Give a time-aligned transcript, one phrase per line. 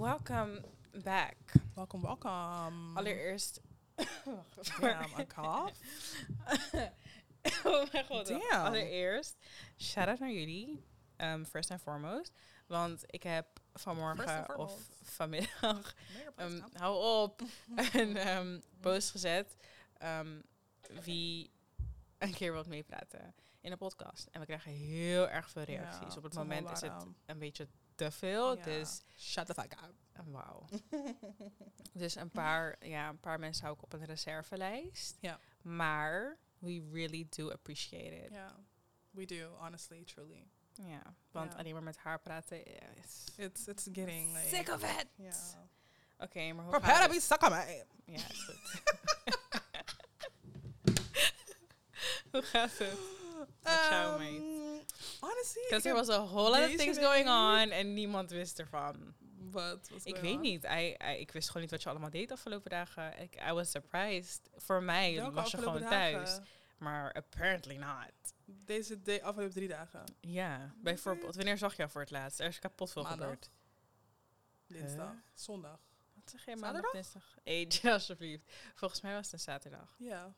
[0.00, 0.62] Welcome
[1.04, 1.36] back.
[1.74, 2.96] Welkom, welkom.
[2.96, 3.60] Allereerst.
[4.80, 5.72] Damn, a cough.
[7.64, 8.26] oh mijn god.
[8.26, 8.66] Damn.
[8.66, 9.36] Allereerst,
[9.76, 10.84] shout out naar jullie.
[11.16, 12.32] Um, first and foremost.
[12.66, 15.94] Want ik heb vanmorgen of vanmiddag.
[16.36, 17.42] Um, hou op.
[17.92, 19.56] een um, post gezet.
[21.02, 21.50] wie
[22.18, 24.26] een keer wilt meepraten in de podcast.
[24.26, 26.12] En we krijgen heel erg veel reacties.
[26.12, 27.68] Ja, Op het moment is het een beetje
[28.04, 28.56] te veel.
[28.56, 28.62] ja.
[28.62, 29.94] Dus Shut the fuck up.
[30.26, 30.64] wauw.
[31.92, 35.16] Dus een paar, ja, een paar mensen hou ik op een reservelijst.
[35.20, 35.38] Ja.
[35.62, 38.30] Maar we really do appreciate it.
[38.32, 38.50] Yeah,
[39.10, 40.48] we do, honestly, truly.
[40.74, 41.58] Ja, want Ja.
[41.58, 43.24] alleen maar met haar praten ja, is...
[43.36, 45.06] It's it's getting like, Sick of it!
[45.16, 45.34] Yeah.
[46.18, 47.84] Oké, maar hoe Prepare to be stuck on me.
[48.04, 48.82] Ja, is goed.
[52.32, 52.98] hoe gaat het?
[53.62, 54.34] Met jou, mate?
[54.34, 54.58] Um,
[55.20, 59.14] Honestly, Because there was a whole lot of things going on en niemand wist ervan.
[59.50, 60.40] Wat was Ik weet on?
[60.40, 60.64] niet.
[60.64, 63.18] I, I- ik wist gewoon niet wat je allemaal deed de afgelopen dagen.
[63.18, 64.40] Ik, I was surprised.
[64.56, 66.38] Voor mij Welke was je gewoon thuis.
[66.78, 68.12] Maar apparently not.
[68.44, 70.04] Deze de afgelopen drie dagen.
[70.20, 71.34] Ja, bijvoorbeeld.
[71.36, 72.40] Wanneer zag je jou voor het laatst?
[72.40, 73.20] Er is kapot veel Maandag.
[73.28, 73.50] gebeurd.
[74.66, 75.10] Dinsdag.
[75.10, 75.18] Huh?
[75.34, 75.78] Zondag.
[76.14, 77.34] Wat zeg je maandag, dinsdag?
[77.42, 78.52] Eetje, alsjeblieft.
[78.74, 79.94] Volgens mij was het een zaterdag.
[79.98, 80.34] Ja.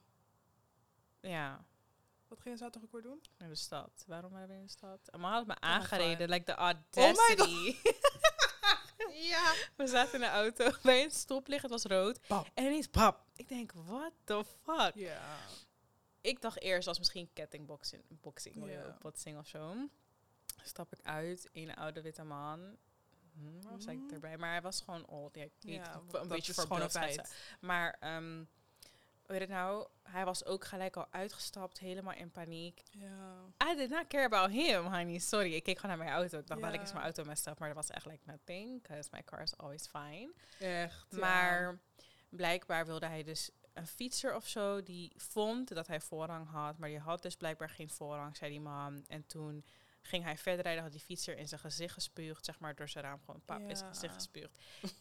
[1.20, 1.64] Ja,
[2.32, 3.22] Wat ging je zaterdag ook weer doen?
[3.38, 4.04] naar de stad.
[4.06, 5.08] Waarom waren we in de stad?
[5.08, 6.28] En had me Oh, aangereden.
[6.28, 7.76] Like the my audacity.
[9.12, 9.52] Ja.
[9.76, 11.62] we zaten in de auto bij een stoplicht.
[11.62, 12.26] Het was rood.
[12.28, 12.44] Bam.
[12.54, 13.24] En ineens pap.
[13.36, 14.94] Ik denk, what the fuck?
[14.94, 15.36] Ja.
[16.20, 18.84] Ik dacht eerst als misschien kettingboxing boxing, Ja.
[18.84, 19.88] ook, botsing of zo.
[20.62, 22.76] Stap ik uit, een oude witte man.
[23.34, 24.12] Hm, was ik Mhm.
[24.14, 24.36] erbij?
[24.38, 25.34] Maar hij was gewoon old.
[25.34, 26.82] Ja, ik weet Ja, een beetje voor.
[27.60, 28.44] Maar, ehm
[29.26, 29.86] heet het nou?
[30.02, 32.82] Hij was ook gelijk al uitgestapt, helemaal in paniek.
[32.90, 33.70] Ja.
[33.72, 35.18] I did not care about him, honey.
[35.18, 36.38] Sorry, ik keek gewoon naar mijn auto.
[36.38, 37.58] Ik dacht, dat ik is mijn auto messed up.
[37.58, 40.32] Maar dat was echt like nothing, because my car is always fine.
[40.58, 41.06] Echt.
[41.10, 41.18] ja.
[41.18, 41.78] Maar
[42.28, 46.78] blijkbaar wilde hij dus een fietser of zo die vond dat hij voorrang had.
[46.78, 49.04] Maar die had dus blijkbaar geen voorrang, zei die man.
[49.08, 49.64] En toen
[50.02, 52.44] ging hij verder rijden, had die fietser in zijn gezicht gespuugd.
[52.44, 53.94] Zeg maar door zijn raam gewoon pap in zijn Ja.
[53.94, 54.50] gezicht gespuugd.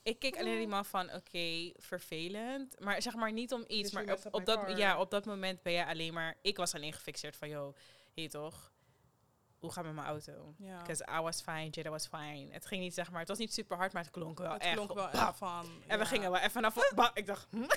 [0.04, 2.80] Ik keek alleen die man van, oké, vervelend.
[2.80, 3.92] Maar zeg maar niet om iets.
[3.92, 4.78] Dus maar op, dat, car.
[4.78, 6.38] ja, op dat moment ben je alleen maar...
[6.42, 7.76] Ik was alleen gefixeerd van, yo,
[8.14, 8.72] hé toch,
[9.58, 10.54] hoe gaat met mijn auto?
[10.58, 10.78] Ja.
[10.82, 12.48] Because I was fine, Jada was fine.
[12.52, 14.62] Het ging niet, zeg maar, het was niet super hard, maar het klonk wel het
[14.62, 14.74] echt.
[14.76, 15.66] klonk wel van.
[15.88, 16.10] En we ja.
[16.10, 17.12] gingen wel even naar voren.
[17.14, 17.58] Ik dacht, hm?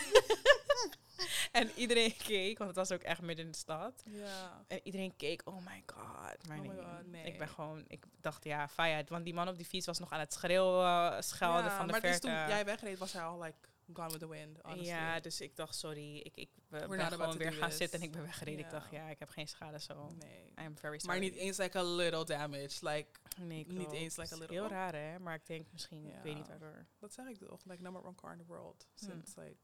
[1.55, 4.03] en iedereen keek, want het was ook echt midden in de stad.
[4.07, 4.65] Ja.
[4.69, 6.47] En iedereen keek, oh my god.
[6.49, 7.25] Maar Oh my God, nee.
[7.25, 9.05] ik ben gewoon, ik dacht, ja, fire.
[9.09, 11.93] Want die man op die fiets was nog aan het schreeuwen, schelden Ja, van de
[11.93, 12.27] maar dus verte.
[12.27, 13.57] toen jij wegreed, was hij al like
[13.93, 14.59] gone with the wind.
[14.63, 14.87] Honestly.
[14.89, 16.81] ja, dus ik dacht, sorry, ik, ik ben
[17.13, 17.79] gewoon weer gaan this.
[17.79, 18.65] zitten en ik ben weggereden.
[18.65, 20.11] Ik dacht, ja, ik heb geen schade zo.
[20.19, 20.67] Nee.
[20.67, 21.07] I'm very sorry.
[21.07, 22.79] Maar niet eens like a little damage.
[22.81, 25.19] Like, nee, niet eens like a little- Heel raar, hè?
[25.19, 26.87] Maar ik denk misschien, ik weet niet waardoor.
[26.99, 27.61] dat zeg ik toch?
[27.65, 28.87] Like number one car in the world.
[28.99, 29.05] Hm.
[29.05, 29.57] Since like.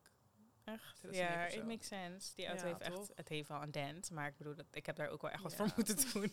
[0.73, 0.97] Echt?
[0.97, 2.35] 2009 Ja, it makes sense.
[2.35, 4.87] Die auto Ja, heeft echt, het heeft wel een dent, maar ik bedoel, dat, ik
[4.87, 5.57] heb daar ook wel echt wat Ja.
[5.59, 6.33] voor moeten doen.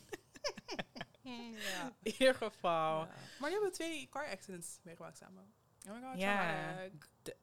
[1.56, 1.94] ja.
[2.04, 3.00] In ieder geval.
[3.06, 3.10] Ja.
[3.40, 5.54] Maar je hebt twee car accidents meegemaakt samen.
[5.88, 6.78] Oh my god, Ja.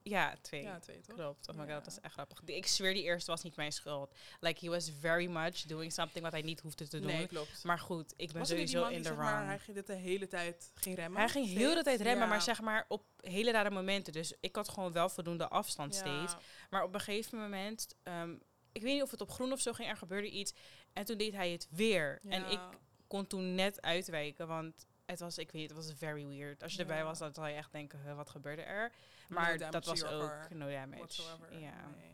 [0.03, 0.63] ja, twee.
[0.63, 1.17] Ja, twee toch?
[1.17, 1.49] Klopt.
[1.49, 1.75] Oh my god, Ja.
[1.79, 2.41] dat is echt grappig.
[2.45, 4.15] Ik zweer, die eerste was niet mijn schuld.
[4.41, 7.11] Like, he was very much doing something wat hij niet hoefde te doen.
[7.11, 7.65] Nee, klopt.
[7.65, 9.47] Maar goed, ik ben Was niet die sowieso man in die, de zeg maar, wrong.
[9.49, 11.19] hij ging dit de hele tijd ging remmen?
[11.21, 12.29] Hij ging heel de tijd remmen, Ja.
[12.29, 14.13] maar zeg maar op hele rare momenten.
[14.13, 16.35] Dus ik had gewoon wel voldoende afstand steeds.
[16.71, 18.35] Maar op een gegeven moment, ehm,
[18.73, 20.53] ik weet niet of het op groen of zo ging, er gebeurde iets.
[20.93, 22.21] En toen deed hij het weer.
[22.29, 22.61] En ik
[23.07, 26.63] kon toen net uitwijken, want het was, ik weet het was very weird.
[26.63, 28.93] Als je erbij was, dan zou je echt denken, huh, wat gebeurde er?
[29.29, 31.23] Maar dat was ook no damage.
[31.51, 31.89] Ja.
[31.97, 32.13] Nee.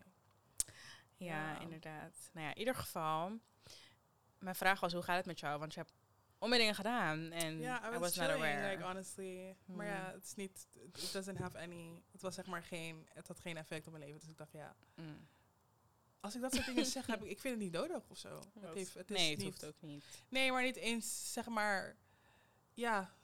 [1.16, 2.30] Ja, inderdaad.
[2.32, 3.38] Nou ja, in ieder geval,
[4.38, 5.58] mijn vraag was, hoe gaat het met jou?
[5.58, 5.92] Want je hebt
[6.38, 8.70] onmiddellijk gedaan en Ja, I I was, was not aware.
[8.70, 9.56] like honestly.
[9.64, 10.12] Maar ja, Hmm.
[10.14, 13.56] het is niet, it doesn't have any, het was zeg maar geen, het had geen
[13.56, 14.20] effect op mijn leven.
[14.20, 15.28] Dus ik dacht, ja, Mm.
[16.20, 18.38] als ik dat soort dingen zeg, heb ik, ik vind het niet nodig of zo.
[18.60, 20.04] Het heeft, het is nee, het niet, hoeft ook niet.
[20.28, 21.96] Nee, maar niet eens, zeg maar,
[22.80, 23.14] ja,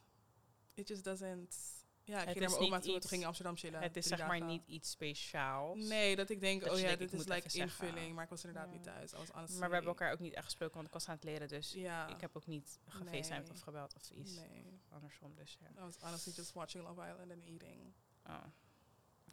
[0.75, 1.57] it just doesn't,
[2.05, 3.81] ja, ik Het ging naar mijn oma toe, iets- toen ging ik Amsterdam chillen.
[3.83, 5.79] het is zeg maar niet iets speciaals.
[5.89, 7.87] Nee, dat ik denk, Dat oh ja, denkt, dit is like zeggen.
[7.89, 8.75] invulling, maar ik was inderdaad Ja.
[8.75, 9.13] niet thuis.
[9.13, 11.25] I was Maar we hebben elkaar ook niet echt gesproken, want ik was aan het
[11.25, 11.49] leren.
[11.49, 13.51] Dus ja, ik heb ook niet gefacetimed Nee.
[13.51, 14.35] of gebeld of iets.
[14.35, 15.69] nee, Andersom, dus ja.
[15.71, 17.93] I was honestly just watching Love Island and eating.
[18.27, 18.45] Oh,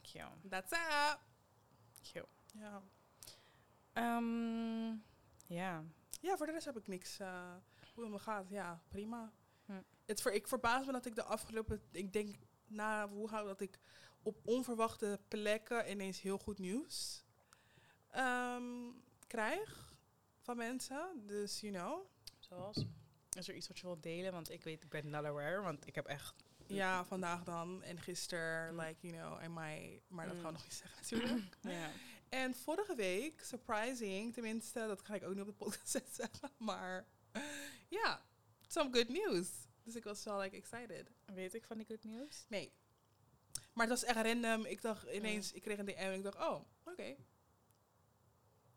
[0.02, 0.48] cute.
[0.48, 1.18] That's it.
[2.12, 2.28] cute.
[2.54, 2.82] Ja.
[3.92, 4.86] Ehm,
[5.46, 5.84] ja.
[6.20, 7.18] Ja, voor de rest heb ik niks.
[7.20, 7.54] eh,
[7.94, 9.32] hoe het me gaat, ja, prima.
[10.04, 12.34] Het ver, ik verbaas me dat ik de afgelopen, ik denk
[12.66, 13.78] na hoe hou dat ik
[14.22, 17.24] op onverwachte plekken ineens heel goed nieuws
[18.10, 18.64] ehm,
[19.26, 19.94] krijg
[20.40, 21.22] van mensen.
[21.26, 22.06] Dus, you know.
[22.38, 22.84] Zoals?
[23.38, 24.32] Is er iets wat je wilt delen?
[24.32, 26.34] Want ik weet, ik ben not aware, want ik heb echt
[26.66, 27.82] Ja, vandaag dan.
[27.82, 28.80] En gisteren, Mm.
[28.80, 30.02] like, you know, I might...
[30.08, 30.40] Maar dat Mm.
[30.40, 31.56] gaan we nog niet zeggen natuurlijk.
[31.80, 31.90] Ja.
[32.28, 35.88] En vorige week, surprising, tenminste, dat ga ik ook niet op de podcast
[36.20, 36.50] zeggen.
[36.58, 37.06] Maar
[37.88, 38.22] ja,
[38.66, 39.48] some good news.
[39.84, 41.10] Dus ik was wel like excited.
[41.34, 42.44] Weet ik van die good news?
[42.48, 42.72] Nee.
[43.72, 44.64] Maar het was echt random.
[44.64, 47.16] Ik dacht ineens, ik kreeg een DM en ik dacht, oh, oké.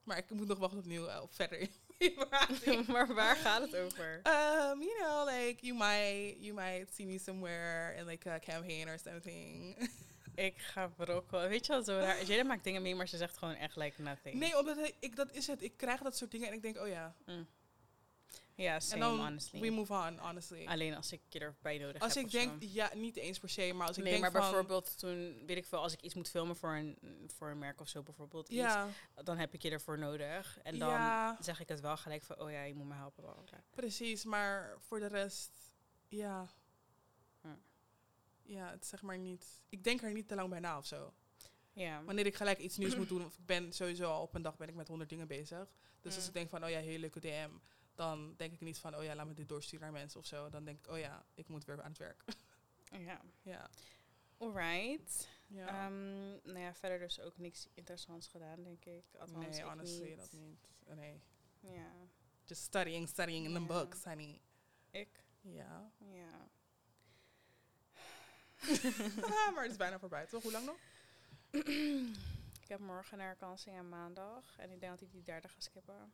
[0.04, 1.68] Maar ik moet nog wachten opnieuw uh, op verder
[2.88, 4.16] maar waar gaat het over?
[4.18, 8.88] Um, you know, like you might you might see me somewhere in like a campaign
[8.88, 9.76] or something.
[10.36, 11.50] Ik ga brokken.
[11.50, 12.24] Weet je wel, zo raar.
[12.24, 14.36] Jada maakt dingen mee, maar ze zegt gewoon echt like nothing.
[14.36, 15.62] nee, omdat ik, ik- dat is het.
[15.62, 17.16] Ik krijg dat soort dingen en ik denk, oh ja.
[18.58, 19.60] Ja, En dan honestly.
[19.62, 20.66] we move on, honestly.
[20.66, 22.68] Alleen als ik je erbij nodig Als heb ik of denk, zo.
[22.72, 25.58] ja, niet eens per se, maar als ik nee, denk maar van, bijvoorbeeld toen, weet
[25.58, 28.50] ik veel, als ik iets moet filmen voor een, voor een merk of zo bijvoorbeeld,
[28.50, 28.88] iets, ja,
[29.24, 30.60] dan heb ik je ervoor nodig.
[30.64, 33.24] En dan ja, zeg ik het wel gelijk van, oh ja, je moet me helpen.
[33.24, 33.64] bla.
[33.70, 35.52] precies, maar voor de rest,
[36.08, 36.48] ja.
[37.42, 37.48] Hm.
[38.44, 39.46] Ja, het zeg maar niet.
[39.70, 41.14] Ik denk er niet te lang bij na of zo.
[41.74, 42.04] Ja.
[42.04, 44.58] Wanneer ik gelijk iets nieuws moet doen, of ik ben sowieso al op een dag
[44.58, 45.68] ben ik met honderd dingen bezig.
[46.02, 46.28] Dus als Mm.
[46.30, 47.50] ik denk van, oh ja, hele leuke DM,
[47.98, 50.50] dan denk ik niet van, oh ja, laat me dit doorsturen naar mensen of zo.
[50.50, 52.24] Dan denk ik, oh ja, ik moet weer aan het werk.
[52.92, 53.22] ja.
[53.54, 53.70] ja.
[54.38, 55.28] Alright.
[55.48, 55.68] ja.
[55.68, 59.04] Ehm, nou ja, verder dus ook niks interessants gedaan, denk ik.
[59.20, 60.18] Althans, nee, ik honestly, niet.
[60.18, 60.68] dat niet.
[60.96, 61.22] Nee.
[61.60, 61.92] Ja.
[62.44, 63.66] Just studying, studying in the Ja.
[63.66, 64.42] books, honey.
[64.92, 65.24] Ik?
[65.42, 65.92] Ja.
[65.98, 66.50] Ja.
[69.54, 70.44] maar het is bijna voorbij, toch?
[70.44, 70.78] Hoe lang nog?
[72.62, 74.58] ik heb morgen een herkansing en maandag.
[74.58, 76.14] En ik denk dat ik die derde ga skippen.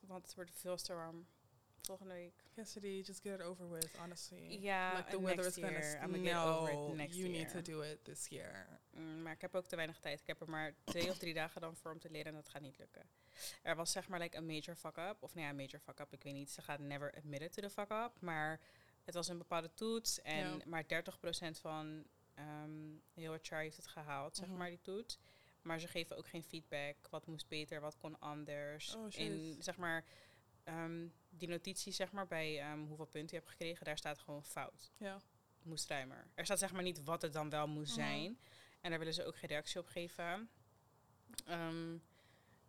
[0.00, 1.26] Want het wordt veel te warm.
[1.82, 2.42] Volgende week.
[2.54, 4.58] Cassidy, just get it over with, honestly.
[4.60, 5.78] Ja, like the weather next is gonna...
[5.78, 6.02] year.
[6.02, 7.38] I'm gonna get over it next you year.
[7.44, 8.80] need to do it this year.
[8.90, 10.20] Mm, maar ik heb ook te weinig tijd.
[10.20, 12.48] Ik heb er maar twee of drie dagen dan voor om te leren en dat
[12.48, 13.08] gaat niet lukken.
[13.62, 15.16] Er was zeg maar like een major fuck-up.
[15.22, 16.12] Of nou ja, major fuck-up.
[16.12, 16.50] Ik weet niet.
[16.50, 18.12] Ze gaat never admit it to the fuck-up.
[18.20, 18.60] Maar
[19.04, 20.20] het was een bepaalde toets.
[20.22, 22.04] En maar 30% van
[22.34, 22.70] ehm
[23.14, 24.56] heel het jaar heeft het gehaald, zeg Mhm.
[24.56, 25.18] maar, die toets.
[25.62, 26.96] Maar ze geven ook geen feedback.
[27.10, 28.94] Wat moest beter, wat kon anders.
[28.94, 29.06] Oh,
[29.58, 30.04] zeg maar,
[30.64, 34.44] ehm, die notitie zeg maar, bij ehm, hoeveel punten je hebt gekregen, daar staat gewoon
[34.44, 34.92] fout.
[34.96, 35.20] Ja.
[35.62, 36.26] Moest ruimer.
[36.34, 38.00] Er staat zeg maar niet wat het dan wel moest Mhm.
[38.06, 38.38] zijn.
[38.80, 40.50] En daar willen ze ook geen reactie op geven.
[41.46, 41.96] Ehm,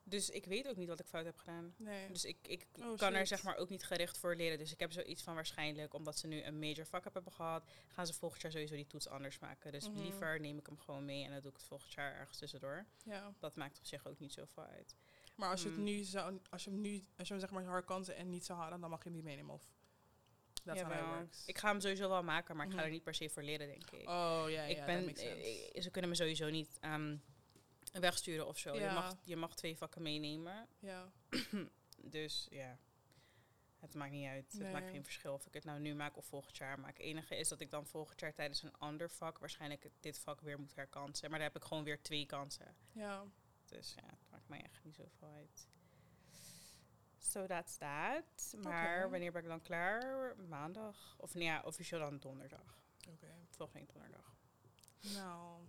[0.10, 1.74] dus ik weet ook niet wat ik fout heb gedaan.
[1.78, 2.12] Nee.
[2.12, 4.58] Dus ik, ik Oh, kan er zeg maar ook niet gericht voor leren.
[4.58, 8.08] Dus ik heb zoiets van waarschijnlijk, omdat ze nu een major fuck-up hebben gehad, gaan
[8.08, 9.72] ze volgend jaar sowieso die toets anders maken.
[9.72, 10.02] Dus Mhm.
[10.02, 12.86] liever neem ik hem gewoon mee en dan doe ik het volgend jaar ergens tussendoor.
[13.04, 13.34] Ja.
[13.40, 14.96] Dat maakt op zich ook niet zoveel uit.
[15.36, 15.84] Maar als je het Mm.
[15.84, 18.46] nu zou, als je hem nu, als je hem zeg maar hard kansen en niet
[18.46, 19.64] zou halen, dan mag je hem niet meenemen of.
[20.64, 21.08] Jawel.
[21.18, 21.46] works.
[21.46, 22.86] Ik ga hem sowieso wel maken, maar ik ga Mhm.
[22.86, 24.08] er niet per se voor leren, denk ik.
[24.10, 25.72] oh ja, ik ja, ben, makes sense.
[25.74, 27.18] eh, ze kunnen me sowieso niet ehm,
[27.92, 28.76] wegsturen of zo.
[28.76, 30.68] Je, mag, je mag twee vakken meenemen.
[30.80, 31.12] ja.
[32.02, 32.78] Dus ja,
[33.80, 34.54] het maakt niet uit.
[34.58, 36.98] Het maakt geen verschil of ik het nou nu maak of volgend jaar maak.
[36.98, 40.42] Het enige is dat ik dan volgend jaar tijdens een ander vak waarschijnlijk dit vak
[40.42, 41.30] weer moet herkansen.
[41.30, 42.76] Maar daar heb ik gewoon weer twee kansen.
[42.92, 43.26] Ja.
[43.66, 45.68] Dus ja, het maakt mij echt niet zoveel uit.
[47.18, 48.56] So that's that.
[48.64, 50.36] Maar wanneer ben ik dan klaar?
[50.48, 51.16] Maandag?
[51.18, 52.84] Of nee, ja, officieel dan donderdag.
[53.10, 53.28] Oké.
[53.50, 54.36] Volgende donderdag.
[55.00, 55.62] Nou.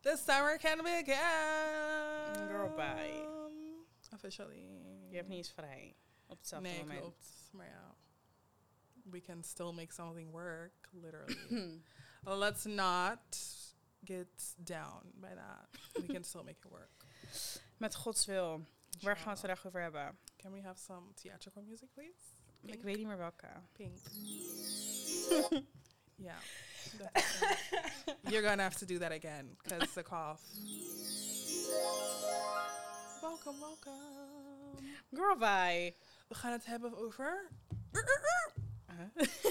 [0.00, 2.48] The summer can begin.
[2.48, 3.26] Girl, bye.
[4.14, 4.68] Officially.
[5.10, 5.96] Je hebt niet eens vrij
[6.26, 7.00] op hetzelfde Nee, moment.
[7.00, 7.48] klopt.
[7.52, 7.94] Maar ja.
[9.02, 11.82] We can still make something work, literally.
[12.44, 13.18] Let's not
[14.04, 15.68] get down by that.
[15.92, 17.04] We can still make it work.
[17.76, 18.64] Met Gods wil.
[19.00, 20.18] Waar gaan we het vandaag over hebben?
[20.36, 22.18] Can we have some theatrical music, please?
[22.62, 22.82] Ik Pink.
[22.82, 23.46] weet niet meer welke.
[23.72, 23.98] Pink.
[26.18, 26.32] yeah.
[28.30, 30.40] You're gonna have to do that again, because the cough.
[33.22, 34.82] Welcome, welcome.
[35.14, 35.94] Girl, bye.
[36.28, 37.48] We gaan het hebben over...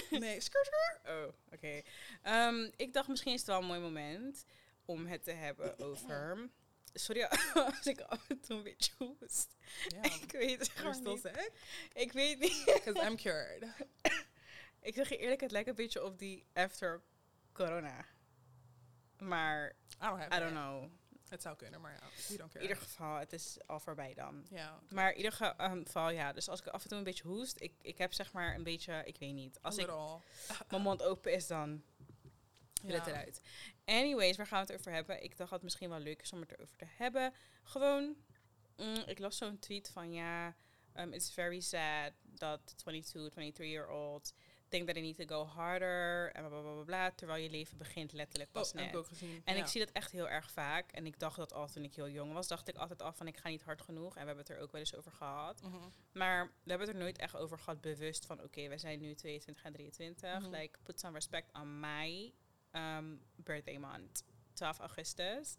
[0.10, 1.10] Nee, skr, skr.
[1.10, 1.82] Oh, oké.
[2.22, 4.46] Ehm, ik dacht misschien is het wel een mooi moment
[4.86, 6.50] om het te hebben over...
[6.94, 9.56] Sorry als ik af en toe een beetje hoest.
[9.88, 11.32] Yeah, Ik weet het gewoon niet.
[11.94, 12.64] Ik weet niet.
[12.66, 13.66] Because I'm cured.
[14.88, 17.02] Ik zeg je eerlijk, het lijkt een beetje op die after
[17.54, 18.06] corona.
[19.18, 20.58] Maar, I don't have I don't it.
[20.58, 20.90] know.
[21.30, 24.46] Het zou kunnen, maar ja, In ieder geval, het is al voorbij dan.
[24.50, 26.34] Ja, Maar in ieder ehm, geval, ja.
[26.34, 28.64] Dus als ik af en toe een beetje hoest, ik, ik heb zeg maar een
[28.64, 29.62] beetje, ik weet niet.
[29.62, 29.88] Als ik
[30.70, 31.84] mijn mond open is, dan
[32.82, 33.12] wil het Ja.
[33.12, 33.42] eruit.
[33.86, 35.24] Anyways, waar gaan we het over hebben?
[35.24, 37.34] Ik dacht dat het misschien wel leuk is om het erover te hebben.
[37.64, 38.16] Gewoon,
[38.78, 40.56] mm, ik las zo'n tweet van ja,
[40.96, 44.34] um, it's very sad dat 22, 23 year old
[44.70, 47.12] think that I need to go harder en bla bla bla bla.
[47.12, 48.84] Terwijl je leven begint letterlijk pas Oh, net.
[48.84, 49.42] heb ik ook gezien.
[49.46, 49.62] En ja.
[49.62, 50.92] ik zie dat echt heel erg vaak.
[50.92, 53.28] En ik dacht dat al toen ik heel jong was, dacht ik altijd al van
[53.28, 54.16] ik ga niet hard genoeg.
[54.16, 55.62] En we hebben het er ook wel eens over gehad.
[55.62, 55.76] Mhm.
[56.12, 59.14] Maar we hebben het er nooit echt over gehad, bewust van oké, we zijn nu
[59.16, 60.40] 22 en 23.
[60.40, 60.50] Mhm.
[60.50, 62.34] Like, put some respect on my
[62.72, 65.56] um, birthday month, 12 augustus.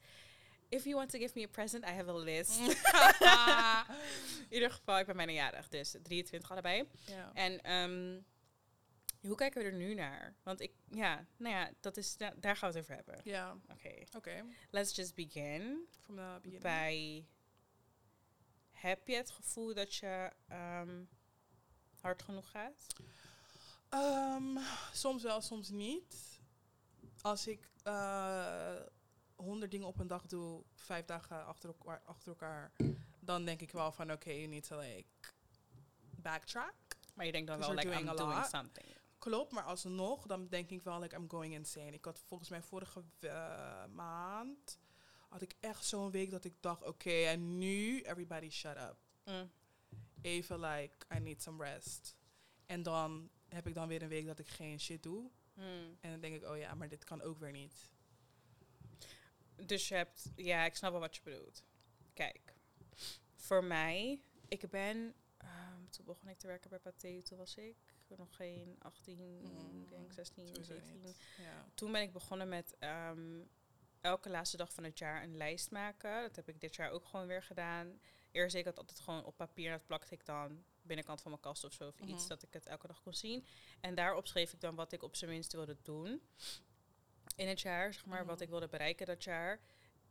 [0.71, 2.59] If you want to give me a present, I have a list.
[4.49, 6.88] In ieder geval, ik ben bijna jarig, dus 23 allebei.
[7.07, 7.31] ja.
[7.35, 8.21] En ehm,
[9.20, 10.34] hoe kijken we er nu naar?
[10.42, 13.20] Want ik, ja, nou ja, dat is, da- daar gaan we het over hebben.
[13.25, 14.44] Ja, Oké, oké.
[14.70, 16.62] let's just begin From the beginning.
[16.62, 17.26] bij...
[18.70, 21.04] Heb je het gevoel dat je ehm,
[22.00, 22.87] hard genoeg gaat?
[23.88, 24.56] Ehm,
[24.92, 26.40] soms wel, soms niet.
[27.20, 28.75] Als ik eh,
[29.37, 32.72] honderd dingen op een dag doe, vijf dagen achter elkaar, achter elkaar
[33.20, 35.08] dan denk ik wel van oké, you need to like
[36.16, 36.75] backtrack.
[37.14, 38.96] Maar je denkt dan wel, like, you're I'm doing doing something.
[39.18, 41.90] Klopt, maar alsnog, dan denk ik wel like I'm going insane.
[41.90, 44.78] Ik had volgens mij vorige eh, maand
[45.28, 48.96] had ik echt zo'n week dat ik dacht oké, en nu everybody shut up.
[49.25, 49.50] Mm.
[50.20, 52.16] Even like I need some rest.
[52.66, 55.30] En dan heb ik dan weer een week dat ik geen shit doe.
[55.54, 55.96] Mm.
[56.00, 57.75] En dan denk ik, oh ja, maar dit kan ook weer niet.
[59.66, 61.62] Dus je hebt, ja, ik snap wel wat je bedoelt.
[62.12, 62.54] Kijk,
[63.34, 67.76] voor mij, ik ben, ehm, toen begon ik te werken bij Pathé, toen was ik
[68.17, 71.00] nog geen 18, Mm, denk 16, Sowieso 17.
[71.00, 71.17] niet.
[71.38, 71.65] Ja.
[71.75, 73.41] Toen ben ik begonnen met ehm,
[74.00, 76.23] elke laatste dag van het jaar een lijst maken.
[76.23, 78.00] Dat heb ik dit jaar ook gewoon weer gedaan.
[78.31, 79.71] Eerst deed ik het altijd gewoon op papier.
[79.71, 81.87] Dat plakte ik dan binnenkant van mijn kast of zo.
[81.88, 82.29] Of iets, Mhm.
[82.29, 83.45] dat ik het elke dag kon zien.
[83.81, 86.23] En daarop schreef ik dan wat ik op zijn minst wilde doen.
[87.37, 88.25] In het jaar, zeg maar.
[88.25, 88.43] Wat Mhm.
[88.45, 89.61] ik wilde bereiken dat jaar.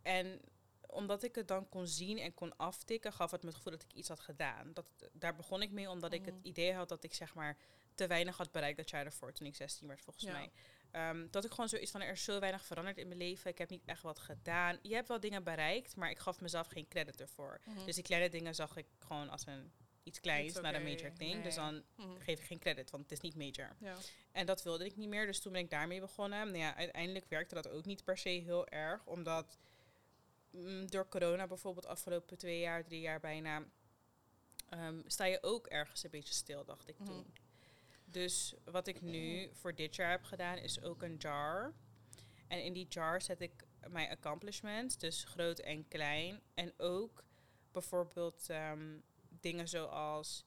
[0.01, 0.41] En
[0.87, 3.83] omdat ik het dan kon zien en kon aftikken, gaf het me het gevoel dat
[3.83, 4.73] ik iets had gedaan.
[4.73, 6.47] Dat, daar begon ik mee omdat ik het Mhm.
[6.47, 7.57] idee had dat ik zeg maar
[7.97, 10.31] te weinig had bereikt dat jaar ervoor, toen ik 16 werd volgens Ja.
[10.31, 10.51] mij.
[10.91, 13.51] Ehm, dat ik gewoon zoiets van, er is zo weinig veranderd in mijn leven.
[13.51, 14.79] Ik heb niet echt wat gedaan.
[14.81, 17.59] Je hebt wel dingen bereikt, maar ik gaf mezelf geen credit ervoor.
[17.65, 17.85] Mhm.
[17.85, 19.71] Dus die kleine dingen zag ik gewoon als een
[20.03, 21.43] iets kleins, naar een major thing.
[21.43, 22.19] Dus dan Mhm.
[22.19, 23.75] geef ik geen credit, want het is niet major.
[23.79, 23.95] Ja.
[24.31, 26.45] En dat wilde ik niet meer, dus toen ben ik daarmee begonnen.
[26.45, 29.57] Nou ja, uiteindelijk werkte dat ook niet per se heel erg, omdat
[30.51, 33.63] mm, door corona bijvoorbeeld afgelopen twee jaar, drie jaar bijna,
[34.69, 37.07] ehm, sta je ook ergens een beetje stil, dacht ik Mhm.
[37.09, 37.33] toen.
[38.09, 41.73] Dus wat ik nu voor dit jaar heb gedaan, is ook een jar.
[42.47, 46.41] En in die jar zet ik mijn accomplishments, dus groot en klein.
[46.53, 47.23] En ook
[47.71, 48.99] bijvoorbeeld ehm,
[49.29, 50.45] dingen zoals,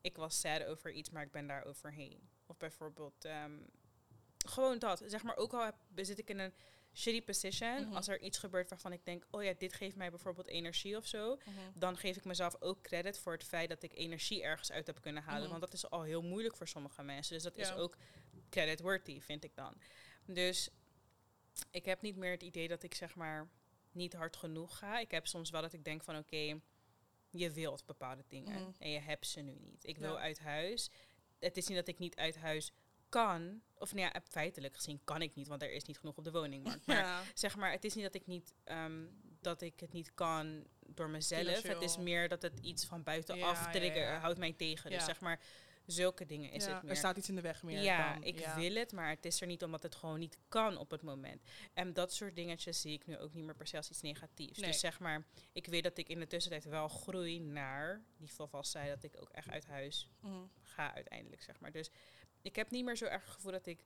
[0.00, 2.28] ik was sad over iets, maar ik ben daar overheen.
[2.46, 3.58] Of bijvoorbeeld, ehm,
[4.46, 5.02] gewoon dat.
[5.06, 6.54] Zeg maar, ook al zit ik in een
[6.98, 7.94] shitty position, Mhm.
[7.96, 11.06] als er iets gebeurt waarvan ik denk, oh ja, dit geeft mij bijvoorbeeld energie of
[11.06, 11.50] zo Mhm.
[11.74, 15.00] dan geef ik mezelf ook credit voor het feit dat ik energie ergens uit heb
[15.00, 15.40] kunnen halen.
[15.42, 15.48] Mhm.
[15.50, 17.34] Want dat is al heel moeilijk voor sommige mensen.
[17.34, 17.96] Dus dat is ook
[18.50, 19.74] credit worthy, vind ik dan.
[20.26, 20.68] Dus
[21.70, 23.48] ik heb niet meer het idee dat ik zeg maar
[23.92, 24.98] niet hard genoeg ga.
[24.98, 26.60] Ik heb soms wel dat ik denk van oké,
[27.30, 29.84] je wilt bepaalde dingen en je hebt ze nu niet.
[29.84, 30.02] Ik Ja.
[30.02, 30.90] wil uit huis.
[31.38, 32.72] Het is niet dat ik niet uit huis
[33.24, 33.60] kan.
[33.78, 36.30] Of nou ja, feitelijk gezien kan ik niet, want er is niet genoeg op de
[36.30, 36.86] woningmarkt.
[36.86, 37.22] Maar Ja.
[37.34, 39.04] zeg maar, het is niet dat ik niet ehm,
[39.40, 41.62] dat ik het niet kan door mezelf.
[41.62, 44.90] Het is meer dat het iets van buitenaf trigger houdt mij tegen.
[44.90, 45.40] Dus zeg maar,
[45.86, 46.90] zulke dingen is Ja, het meer.
[46.90, 47.82] Er staat iets in de weg meer.
[47.82, 48.56] ja, dan, ik ja.
[48.56, 51.42] wil het, maar het is er niet omdat het gewoon niet kan op het moment.
[51.74, 54.58] En dat soort dingetjes zie ik nu ook niet meer per se als iets negatiefs.
[54.58, 54.70] Nee.
[54.70, 58.94] Dus zeg maar, ik weet dat ik in de tussentijd wel groei naar die volwassenheid,
[58.94, 60.34] dat ik ook echt uit huis Mhm.
[60.62, 61.72] ga uiteindelijk, zeg maar.
[61.72, 61.90] Dus
[62.46, 63.84] ik heb niet meer zo erg het gevoel dat ik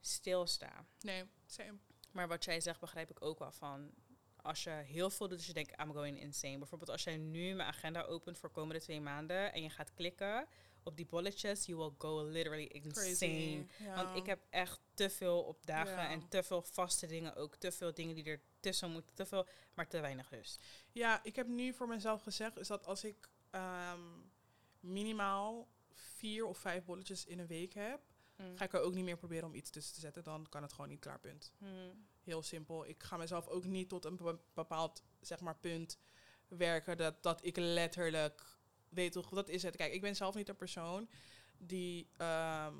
[0.00, 0.86] stilsta.
[1.00, 1.78] Nee, same.
[2.10, 3.90] Maar wat jij zegt, begrijp ik ook wel van.
[4.36, 6.58] Als je heel veel doet, dus je denkt, I'm going insane.
[6.58, 10.46] Bijvoorbeeld als jij nu mijn agenda opent voor komende twee maanden en je gaat klikken
[10.82, 13.66] op die bolletjes, you will go literally insane.
[13.94, 17.56] Want ik heb echt te veel op dagen en te veel vaste dingen ook.
[17.56, 19.14] Te veel dingen die er tussen moeten.
[19.14, 20.62] Te veel, maar te weinig rust.
[20.92, 24.00] Ja, ik heb nu voor mezelf gezegd, is dat als ik ehm,
[24.80, 28.00] minimaal vier of vijf bolletjes in een week heb,
[28.36, 28.56] Mm.
[28.56, 30.24] ga ik er ook niet meer proberen om iets tussen te zetten.
[30.24, 31.52] Dan kan het gewoon niet klaar, punt.
[31.58, 32.06] Mm.
[32.22, 32.86] Heel simpel.
[32.86, 35.98] Ik ga mezelf ook niet tot een be- bepaald zeg maar, punt
[36.48, 38.58] werken dat, dat ik letterlijk
[38.88, 39.76] weet toch, dat is het.
[39.76, 41.08] Kijk, ik ben zelf niet een persoon
[41.58, 42.76] die ehm,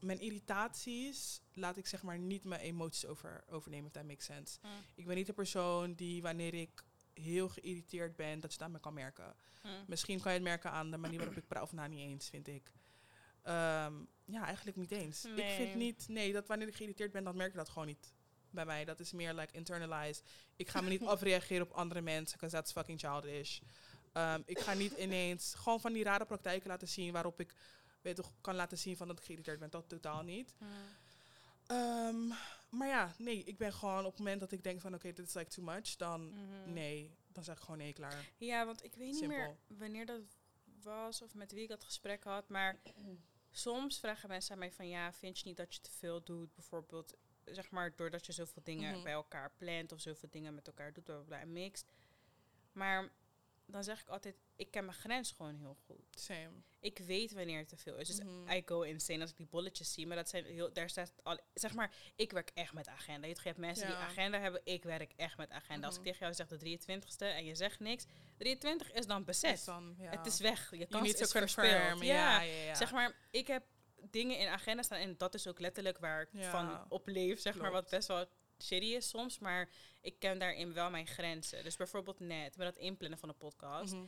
[0.00, 4.58] mijn irritaties laat ik zeg maar niet mijn emoties over, overnemen, if that makes sense.
[4.62, 4.70] Mm.
[4.94, 6.84] Ik ben niet een persoon die wanneer ik
[7.20, 9.34] heel geïrriteerd ben, dat je het aan me kan merken.
[9.62, 9.70] Mm.
[9.86, 12.28] Misschien kan je het merken aan de manier waarop ik praat, of nou niet eens,
[12.28, 12.72] vind ik.
[13.42, 13.94] Ehm,
[14.24, 15.24] ja, eigenlijk niet eens.
[15.24, 15.56] Ik Nee.
[15.56, 18.12] vind niet, nee, dat wanneer ik geïrriteerd ben, dan merk je dat gewoon niet
[18.50, 18.84] bij mij.
[18.84, 20.22] Dat is meer like internalized.
[20.56, 23.58] Ik ga me niet afreageren op andere mensen, because that's fucking childish.
[24.12, 27.54] Ehm, ik ga niet ineens gewoon van die rare praktijken laten zien waarop ik
[28.00, 29.70] weet toch, kan laten zien van dat ik geïrriteerd ben.
[29.70, 30.54] Dat totaal niet.
[31.66, 32.30] Ehm,
[32.70, 35.26] maar ja, nee, ik ben gewoon op het moment dat ik denk van oké, dit
[35.26, 36.72] is like too much, dan Mhm.
[36.72, 38.30] nee, dan zeg ik gewoon nee, klaar.
[38.36, 40.20] Ja, want ik weet niet meer wanneer dat
[40.82, 42.48] was of met wie ik dat gesprek had.
[42.48, 42.80] Maar
[43.50, 46.54] soms vragen mensen aan mij van ja, vind je niet dat je te veel doet?
[46.54, 49.02] Bijvoorbeeld, zeg maar, doordat je zoveel dingen Mhm.
[49.02, 51.92] bij elkaar plant of zoveel dingen met elkaar doet, bla bla bla, en mixt.
[52.72, 53.10] Maar
[53.70, 56.04] dan zeg ik altijd, ik ken mijn grens gewoon heel goed.
[56.10, 56.50] Same.
[56.80, 58.08] Ik weet wanneer het te veel is.
[58.08, 58.50] Dus Mhm.
[58.50, 60.06] I go insane als ik die bolletjes zie.
[60.06, 63.26] Maar dat zijn heel, daar staat al, zeg maar, ik werk echt met agenda.
[63.26, 65.86] Je, hebt- mensen die agenda hebben, ik werk echt met agenda.
[65.86, 66.10] Als ik Mhm.
[66.10, 68.04] tegen jou zeg de 23ste en je zegt niks,
[68.36, 69.64] 23 is dan bezet.
[69.64, 70.10] Dan, ja.
[70.10, 70.70] Het is weg.
[70.70, 71.48] Je to is confirm.
[71.48, 72.02] verspeeld.
[72.02, 72.74] Ja.
[72.74, 73.64] Zeg maar, ik heb
[74.10, 77.54] dingen in agenda staan en dat is ook letterlijk waar ik van op leef, zeg
[77.56, 78.26] maar, wat best wel
[78.62, 79.68] shitty is soms, maar
[80.00, 81.64] ik ken daarin wel mijn grenzen.
[81.64, 83.92] Dus bijvoorbeeld net met dat inplannen van de podcast.
[83.92, 84.04] Mhm.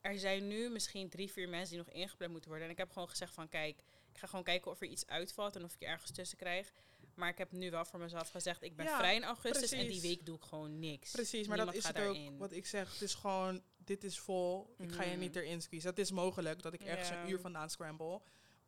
[0.00, 2.66] Er zijn nu misschien drie, vier mensen die nog ingepland moeten worden.
[2.66, 3.78] En ik heb gewoon gezegd van, kijk,
[4.12, 6.72] ik ga gewoon kijken of er iets uitvalt en of ik je ergens tussen krijg.
[7.14, 9.86] Maar ik heb nu wel voor mezelf gezegd, ik ben Ja, vrij in augustus en
[9.86, 11.10] die week doe ik gewoon niks.
[11.10, 12.38] Precies, maar dat is het ook daarin.
[12.38, 12.92] wat ik zeg.
[12.92, 14.74] Het is gewoon, dit is vol.
[14.78, 15.18] Ik ga je Mhm.
[15.18, 15.86] niet erin squeeze.
[15.88, 18.20] Het is mogelijk dat ik ergens een uur vandaan scramble.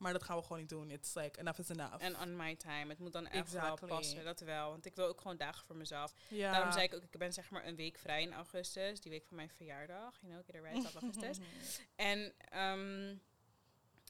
[0.05, 0.91] Maar dat gaan we gewoon niet doen.
[0.91, 2.03] It's like, enough is enough.
[2.03, 2.89] En on my time.
[2.89, 4.71] Het moet dan echt wel passen, dat wel.
[4.71, 6.15] Want ik wil ook gewoon dagen voor mezelf.
[6.29, 6.53] ja.
[6.53, 9.01] Daarom zei ik ook, ik ben zeg maar een week vrij in augustus.
[9.01, 10.21] Die week van mijn verjaardag.
[10.21, 11.39] You know, right, op augustus.
[11.97, 13.17] En ehm,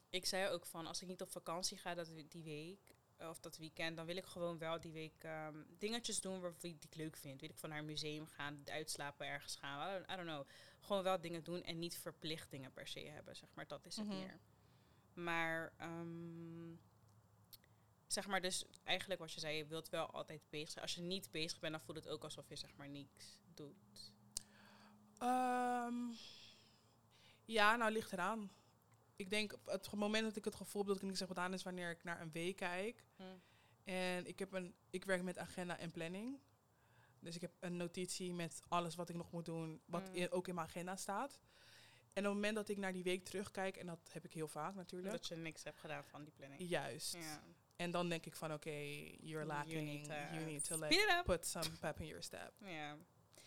[0.09, 2.95] ik zei ook van, als ik niet op vakantie ga dat, die week,
[3.29, 6.77] of dat weekend, dan wil ik gewoon wel die week ehm, dingetjes doen waar, die
[6.79, 7.41] ik leuk vind.
[7.41, 9.89] Weet ik, van naar een museum gaan, uitslapen ergens gaan.
[9.89, 10.47] I don't, I don't know.
[10.79, 13.67] Gewoon wel dingen doen en niet verplichtingen per se hebben, zeg maar.
[13.67, 14.15] Dat is het Mhm.
[14.17, 14.39] meer.
[15.15, 16.73] Maar, ehm,
[18.07, 20.83] zeg maar dus eigenlijk wat je zei, je wilt wel altijd bezig zijn.
[20.83, 24.11] Als je niet bezig bent, dan voelt het ook alsof je zeg maar niks doet.
[25.19, 25.95] Ehm,
[27.45, 28.51] ja, nou ligt eraan.
[29.15, 31.53] Ik denk op het moment dat ik het gevoel heb dat ik niks heb gedaan
[31.53, 33.03] is wanneer ik naar een week kijk.
[33.15, 33.23] Hm.
[33.83, 36.39] En ik, heb een, ik werk met agenda en planning.
[37.19, 40.15] Dus ik heb een notitie met alles wat ik nog moet doen, wat Mm.
[40.15, 41.39] in- ook in mijn agenda staat.
[42.15, 44.47] En op het moment dat ik naar die week terugkijk, en dat heb ik heel
[44.47, 46.61] vaak natuurlijk, Dat je niks hebt gedaan van die planning.
[46.69, 47.13] juist.
[47.13, 47.43] Ja.
[47.75, 48.69] En dan denk ik van, oké,
[49.19, 52.53] you're lacking, need you need to like, put some pep in your step.
[52.59, 52.93] Ja.
[52.95, 53.03] Nee,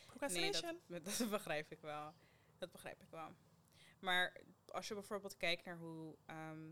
[0.07, 0.81] Procrastination?
[0.87, 2.15] dat, dat begrijp ik wel.
[2.59, 3.29] Dat begrijp ik wel.
[4.01, 6.17] Maar als je bijvoorbeeld kijkt naar hoe...
[6.27, 6.71] ehm,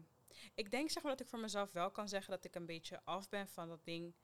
[0.55, 3.01] ik denk zeg maar dat ik voor mezelf wel kan zeggen dat ik een beetje
[3.05, 4.15] af ben van dat ding.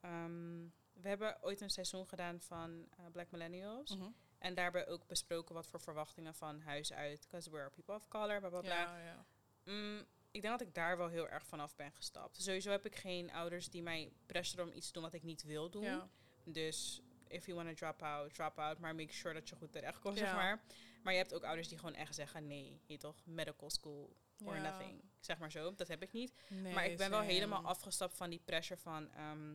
[0.00, 3.96] Ehm, we hebben ooit een seizoen gedaan van eh, Black Millennials.
[3.96, 4.10] Mhm.
[4.46, 7.20] En daarbij ook besproken wat voor verwachtingen van huis uit.
[7.20, 8.74] Because we're people of color, bla bla bla.
[8.74, 9.26] Ja, ja.
[9.64, 9.98] Mm,
[10.30, 12.42] ik denk dat ik daar wel heel erg vanaf ben gestapt.
[12.42, 15.42] Sowieso heb ik geen ouders die mij pressuren om iets te doen wat ik niet
[15.42, 15.82] wil doen.
[15.82, 16.08] ja.
[16.44, 18.78] Dus if you want to drop out, drop out.
[18.78, 20.24] Maar make sure dat je goed terecht komt, Ja.
[20.24, 20.62] zeg maar.
[21.02, 22.46] Maar je hebt ook ouders die gewoon echt zeggen...
[22.46, 25.02] nee, je toch, medical school or nothing.
[25.20, 26.32] Zeg maar zo, dat heb ik niet.
[26.48, 29.10] Nee, maar ik ben wel helemaal afgestapt van die pressure van...
[29.12, 29.54] ehm,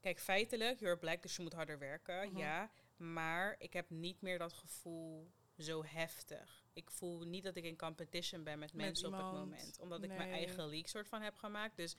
[0.00, 2.38] kijk, feitelijk, you're black, dus je moet harder werken, Mhm.
[2.38, 2.70] ja.
[2.96, 6.64] Maar ik heb niet meer dat gevoel zo heftig.
[6.72, 9.78] Ik voel niet dat ik in competition ben met, Met mensen op het moment.
[9.80, 11.76] Omdat ik mijn eigen league soort van heb gemaakt.
[11.76, 11.96] Dus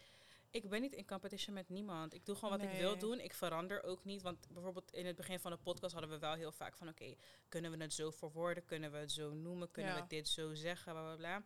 [0.49, 2.13] ik ben niet in competition met niemand.
[2.13, 3.19] Ik doe gewoon wat ik wil doen.
[3.19, 4.21] Ik verander ook niet.
[4.21, 6.87] Want bijvoorbeeld in het begin van de podcast hadden we wel heel vaak van...
[6.87, 7.15] oké,
[7.49, 8.65] kunnen we het zo verwoorden?
[8.65, 9.71] Kunnen we het zo noemen?
[9.71, 10.01] Kunnen Ja.
[10.01, 10.91] we dit zo zeggen?
[10.91, 11.43] Bla, bla, bla.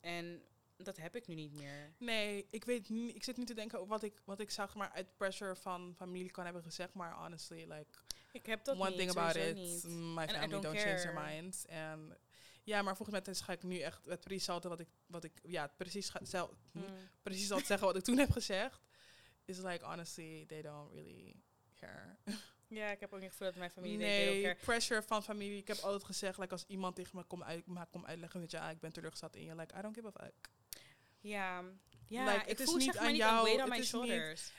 [0.00, 0.42] En
[0.76, 1.94] dat heb ik nu niet meer.
[1.98, 3.14] Nee, ik weet niet.
[3.14, 5.94] Ik zit nu te denken over wat ik, wat ik zeg maar uit pressure van
[5.96, 6.94] familie kan hebben gezegd.
[6.94, 7.98] Maar honestly, like,
[8.34, 9.84] Ik heb dat one niet, thing about it, niet.
[9.84, 11.66] my family don't don't, change their minds.
[11.66, 12.16] En
[12.64, 15.32] ja, maar volgens mij ga ik nu echt het precies hetzelfde wat ik, wat ik
[15.42, 16.84] ja, precies, ga, zel, Mm.
[17.22, 18.80] precies zal zeggen wat ik toen heb gezegd.
[19.44, 21.36] Is like, honestly, they don't really
[21.74, 22.16] care.
[22.68, 25.58] Ja, ik heb ook niet het gevoel dat mijn familie nee, pressure van familie.
[25.58, 28.60] Ik heb altijd gezegd, like, als iemand tegen me komt uit, komt uitleggen, weet je,
[28.60, 29.54] ah, ik ben teleurgesteld in je.
[29.54, 30.34] Like, I don't give a fuck.
[31.20, 31.64] Ja,
[32.08, 33.92] ja Like, ik het is niet zeg maar aan niet jou, weight on my is
[33.92, 34.52] niet-.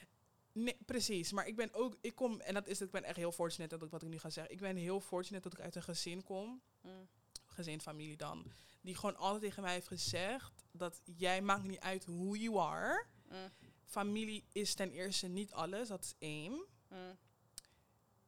[0.57, 1.31] Nee, precies.
[1.31, 3.75] Maar ik ben ook, ik kom, en dat is het, ik ben echt heel fortunate
[3.75, 4.53] dat ik wat ik nu ga zeggen.
[4.53, 7.07] Ik ben heel fortunate dat ik uit een gezin kom, Mm.
[7.45, 12.05] gezin, familie dan, die gewoon altijd tegen mij heeft gezegd dat jij maakt niet uit
[12.05, 13.05] hoe you are.
[13.29, 13.51] Mm.
[13.85, 16.65] Familie is ten eerste niet alles, dat is één.
[16.89, 17.17] Mm.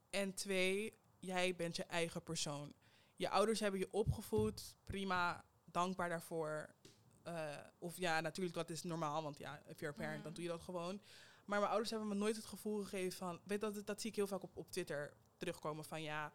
[0.09, 2.73] En twee, jij bent je eigen persoon.
[3.15, 6.75] Je ouders hebben je opgevoed, prima, dankbaar daarvoor.
[7.23, 10.43] Eh, of ja, natuurlijk, dat is normaal, want ja, if you're a parent, dan doe
[10.43, 11.01] je dat gewoon.
[11.47, 13.39] Maar mijn ouders hebben me nooit het gevoel gegeven van...
[13.43, 16.01] Weet dat, dat zie ik heel vaak op, op Twitter terugkomen van...
[16.03, 16.31] Ja,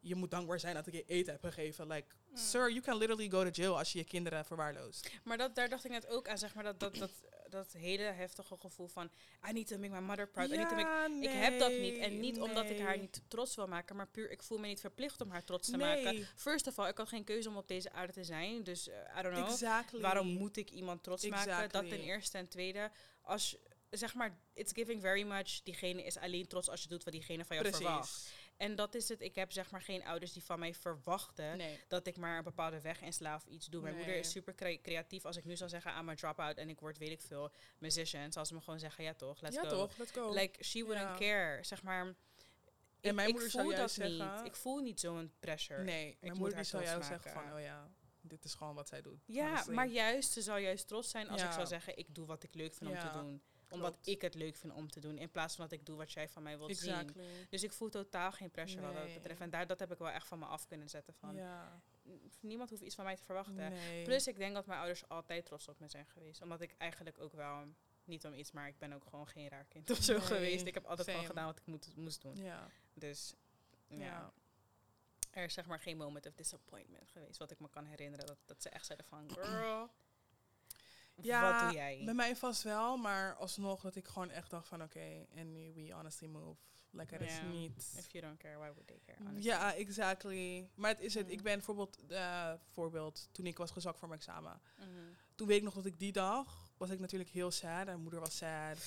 [0.00, 1.86] je moet dankbaar zijn dat ik je eten heb gegeven.
[1.86, 5.10] Like, sir, you can literally go to jail als je je kinderen verwaarloost.
[5.24, 7.10] Maar dat, daar dacht ik net ook aan, zeg maar, dat, dat, dat,
[7.48, 9.10] dat hele heftige gevoel van...
[9.48, 10.50] I need to make my mother proud.
[10.50, 10.58] Ik
[11.30, 11.96] heb dat niet.
[11.98, 14.80] En niet omdat ik haar niet trots wil maken, maar puur ik voel me niet
[14.80, 16.04] verplicht om haar trots te Nee.
[16.04, 16.28] maken.
[16.36, 18.64] First of all, ik had geen keuze om op deze aarde te zijn.
[18.64, 19.48] Dus eh, I don't know.
[19.48, 20.00] Exactly.
[20.00, 21.68] Waarom moet ik iemand trots maken?
[21.70, 22.38] Dat ten eerste.
[22.38, 22.90] En tweede,
[23.22, 25.62] als je- zeg maar, it's giving very much.
[25.62, 27.98] Diegene is alleen trots als je doet wat diegene van jou verwacht.
[28.10, 28.44] Precies.
[28.56, 29.20] En dat is het.
[29.20, 31.78] Ik heb zeg maar geen ouders die van mij verwachten Nee.
[31.88, 33.82] dat ik maar een bepaalde weg insla of iets doe.
[33.82, 34.04] Mijn Nee.
[34.04, 35.24] moeder is super crea- creatief.
[35.24, 38.32] Als ik nu zou zeggen, I'm a drop-out en ik word, weet ik veel, musician,
[38.32, 39.68] zal ze me gewoon zeggen, ja toch, let's ja, go.
[39.68, 39.96] toch?
[39.98, 40.32] Let's go.
[40.32, 41.16] Like, she wouldn't Ja.
[41.26, 42.14] care, zeg maar.
[43.00, 44.46] ik, mijn ik moeder voel zou dat zeggen- niet.
[44.46, 45.82] Ik voel niet zo'n pressure.
[45.82, 49.02] nee, moet mijn moeder zou jou zeggen van, oh ja, dit is gewoon wat zij
[49.02, 49.22] doet.
[49.26, 49.74] Ja, honestly.
[49.74, 52.54] maar juist, ze zou juist trots zijn als ik zou zeggen, ik doe wat ik
[52.54, 53.42] leuk vind om te doen.
[53.68, 54.06] Omdat klopt.
[54.08, 56.28] ik het leuk vind om te doen, in plaats van dat ik doe wat jij
[56.28, 57.12] van mij wilt zien.
[57.50, 59.14] Dus ik voel totaal geen pressure wat dat Nee.
[59.14, 59.40] betreft.
[59.40, 61.14] En daar, dat heb ik wel echt van me af kunnen zetten.
[61.14, 61.80] Van, Ja.
[62.40, 63.54] Niemand hoeft iets van mij te verwachten.
[63.72, 64.04] Nee.
[64.04, 66.42] Plus, ik denk dat mijn ouders altijd trots op me zijn geweest.
[66.42, 67.64] Omdat ik eigenlijk ook wel,
[68.04, 70.66] niet om iets, maar ik ben ook gewoon geen raar kind of zo Nee, geweest.
[70.66, 71.32] Ik heb altijd gewoon same.
[71.34, 72.36] gedaan wat ik moet, moest doen.
[72.36, 72.68] Ja.
[72.94, 73.34] Dus
[73.88, 73.96] ja.
[73.98, 74.32] Ja.
[75.30, 77.38] er is zeg maar geen moment of disappointment geweest.
[77.38, 78.26] Wat ik me kan herinneren.
[78.26, 79.90] Dat, dat ze echt zeiden van, girl,
[81.20, 82.02] Ja, wat doe jij?
[82.04, 85.72] Bij mij vast wel, maar alsnog dat ik gewoon echt dacht van oké, en nu
[85.74, 86.60] we honestly move.
[86.90, 87.94] Like, het is niet...
[87.96, 89.18] If you don't care, why would they care?
[89.18, 89.50] honestly?
[89.50, 90.70] Ja, exactly.
[90.74, 91.26] Maar het is het.
[91.26, 91.32] Mm.
[91.32, 94.60] Ik ben bijvoorbeeld, eh voorbeeld, toen ik was gezakt voor mijn examen.
[94.78, 94.88] Mhm.
[95.34, 97.86] Toen weet ik nog dat ik die dag, was ik natuurlijk heel sad.
[97.88, 98.78] En moeder was sad.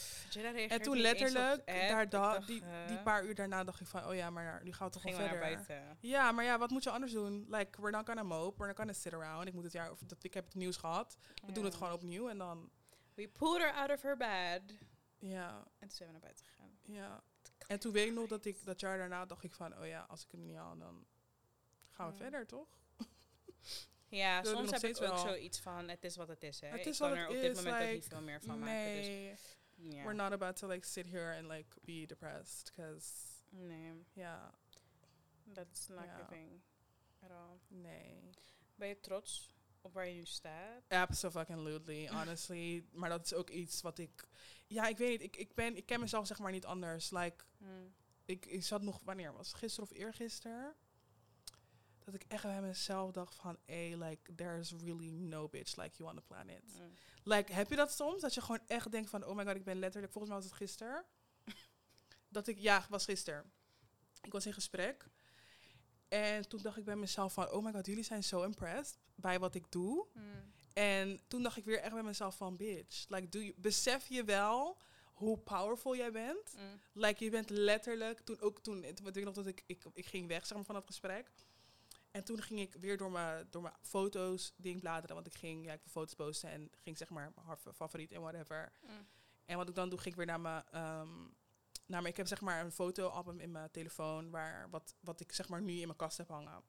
[0.69, 4.29] En toen letterlijk, daar dacht, die, die paar uur daarna dacht ik van, oh ja,
[4.29, 5.39] maar nu gaan we toch gewoon verder.
[5.39, 5.97] buiten.
[5.99, 7.45] Ja, maar ja, wat moet je anders doen?
[7.49, 9.47] Like, we're not gonna mope, we're not gonna sit around.
[9.47, 11.17] Ik moet het jaar, of dat, ik heb het nieuws gehad.
[11.45, 12.69] We doen het gewoon opnieuw en dan,
[13.13, 14.61] We pulled her out of her bed.
[15.19, 16.77] ja, En toen zijn we naar buiten gegaan.
[16.83, 17.23] ja.
[17.67, 20.05] En toen weet ik nog dat ik, dat jaar daarna dacht ik van, oh ja,
[20.09, 21.05] als ik het niet haal, dan
[21.89, 22.19] gaan we Ja.
[22.19, 22.67] verder, toch?
[24.09, 25.17] Ja, soms nog heb ik steeds ook wel.
[25.17, 26.59] zoiets van, het is wat het is.
[26.59, 26.67] Hè.
[26.67, 28.41] Het ik is kan wat er op dit is, moment ook niet like, veel meer
[28.41, 28.95] van maken.
[28.95, 29.35] Dus, Nee,
[29.95, 30.03] ja.
[30.03, 33.07] we're not about to like sit here and like be depressed, because,
[33.49, 34.53] nee, ja,
[35.53, 36.17] that's not Ja.
[36.17, 36.61] giving
[37.23, 37.57] at all.
[37.67, 38.29] nee.
[38.75, 40.83] Ben je trots op waar je nu staat?
[40.87, 42.85] Absolutely, honestly.
[42.91, 44.27] maar dat is ook iets wat ik,
[44.67, 47.11] ja, ik weet niet, ik, ik ben, ik ken mezelf zeg maar niet anders.
[47.11, 47.93] Like, Mm.
[48.25, 49.53] ik, ik zat nog, wanneer was?
[49.53, 50.75] Gisteren of eergisteren?
[52.11, 56.09] Dat ik echt bij mezelf dacht van, hey, like, there's really no bitch like you
[56.09, 56.61] on the planet.
[56.79, 56.93] Mm.
[57.23, 58.21] Like, heb je dat soms?
[58.21, 60.51] Dat je gewoon echt denkt van, oh my god, ik ben letterlijk, volgens mij was
[60.51, 61.05] het gisteren.
[62.29, 63.51] dat ik, ja, was gisteren.
[64.21, 65.09] Ik was in gesprek.
[66.07, 69.39] En toen dacht ik bij mezelf van, oh my god, jullie zijn zo impressed bij
[69.39, 70.07] wat ik doe.
[70.13, 70.53] Mm.
[70.73, 74.23] En toen dacht ik weer echt bij mezelf van, bitch, like, doe je, besef je
[74.23, 74.77] wel
[75.19, 76.53] hoe powerful jij bent?
[76.55, 76.79] Mm.
[76.93, 80.27] Like, je bent letterlijk, toen ook toen, toen ik nog dat ik, ik, ik ging
[80.27, 81.31] weg zeg maar, van dat gesprek.
[82.11, 85.65] En toen ging ik weer door mijn, door mijn foto's ding bladeren, want ik ging,
[85.65, 88.71] ja, ik wil foto's posten en ging zeg maar mijn favoriet en whatever.
[88.81, 89.07] Mm.
[89.45, 91.17] En wat ik dan doe, ging ik weer naar mijn, ehm,
[91.85, 95.31] naar mijn ik heb zeg maar een fotoalbum in mijn telefoon, waar wat, wat ik
[95.31, 96.63] zeg maar nu in mijn kast heb hangen.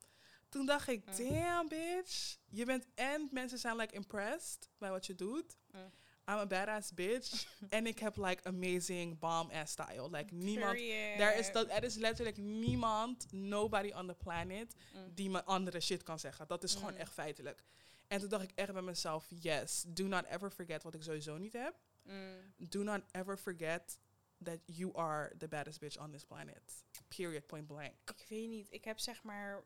[0.48, 1.16] Toen dacht ik, Mm.
[1.16, 5.56] damn bitch, je bent en mensen zijn like impressed bij wat je doet.
[5.70, 5.90] Mm.
[6.30, 7.46] I'm a badass bitch.
[7.68, 10.10] en ik heb like amazing bomb ass style.
[10.10, 10.76] Like niemand.
[11.16, 15.14] There is dat, er is letterlijk niemand, nobody on the planet, Mm.
[15.14, 16.46] die me andere shit kan zeggen.
[16.48, 16.98] Dat is gewoon Mm.
[16.98, 17.62] echt feitelijk.
[18.08, 21.36] En toen dacht ik echt bij mezelf, yes, do not ever forget wat ik sowieso
[21.38, 21.74] niet heb.
[22.02, 22.54] Mm.
[22.56, 23.98] Do not ever forget
[24.42, 26.84] that you are the baddest bitch on this planet.
[27.08, 27.94] Period, point blank.
[28.04, 28.66] Ik weet niet.
[28.70, 29.64] Ik heb zeg maar.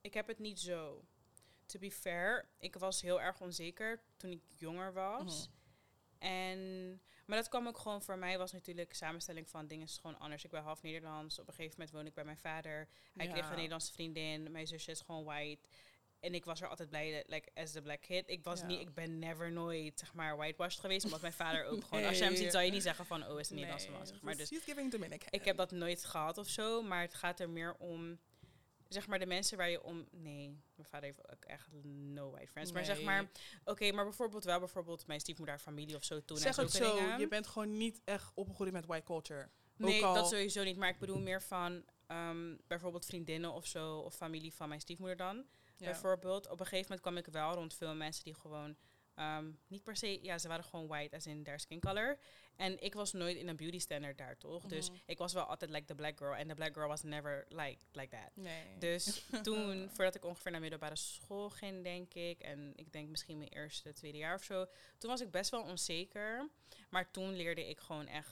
[0.00, 1.04] ik heb het niet zo.
[1.68, 5.48] To be fair, ik was heel erg onzeker toen ik jonger was.
[6.18, 6.90] En,
[7.26, 10.44] maar dat kwam ook gewoon voor mij, was natuurlijk samenstelling van dingen is gewoon anders.
[10.44, 11.38] Ik ben half Nederlands.
[11.38, 12.88] Op een gegeven moment woon ik bij mijn vader.
[13.16, 13.32] Hij Ja.
[13.32, 14.50] kreeg een Nederlandse vriendin.
[14.52, 15.68] Mijn zusje is gewoon white.
[16.20, 18.28] En ik was er altijd blij, like, as the black kid.
[18.28, 18.66] Ik was Ja.
[18.66, 21.04] niet, ik ben never nooit, zeg maar, whitewashed geweest.
[21.04, 23.40] Omdat mijn vader ook gewoon, als je hem ziet, zou je niet zeggen van, oh,
[23.40, 24.36] is een Nederlandse Nee, man, zeg maar.
[24.36, 25.28] dus Dus he's giving Dominican.
[25.30, 28.18] ik heb dat nooit gehad of zo, maar het gaat er meer om,
[28.88, 30.08] zeg maar, de mensen waar je om.
[30.10, 32.72] Nee, mijn vader heeft ook echt no white friends.
[32.72, 33.30] Maar zeg maar,
[33.64, 36.36] oké, maar bijvoorbeeld wel bijvoorbeeld mijn stiefmoeder, haar familie of zo toen.
[36.36, 37.18] Zeg en het zo, dingen.
[37.20, 39.48] je bent gewoon niet echt opgegroeid met white culture.
[39.76, 40.76] Nee, al- dat sowieso niet.
[40.76, 45.16] Maar ik bedoel meer van ehm, bijvoorbeeld vriendinnen of zo, of familie van mijn stiefmoeder
[45.16, 45.36] dan.
[45.76, 45.84] Ja.
[45.84, 48.76] Bijvoorbeeld, op een gegeven moment kwam ik wel rond veel mensen die gewoon
[49.18, 52.18] ehm, niet per se, ja, ze waren gewoon white as in their skin color.
[52.56, 54.64] En ik was nooit in een beauty standard daar, toch?
[54.66, 54.98] Dus Mhm.
[55.06, 56.34] ik was wel altijd like the black girl.
[56.34, 58.30] En the black girl was never like, like that.
[58.34, 58.78] Nee.
[58.78, 63.38] Dus toen, voordat ik ongeveer naar middelbare school ging, denk ik, en ik denk misschien
[63.38, 64.66] mijn eerste, tweede jaar of zo,
[64.98, 66.48] toen was ik best wel onzeker.
[66.90, 68.28] Maar toen leerde ik gewoon echt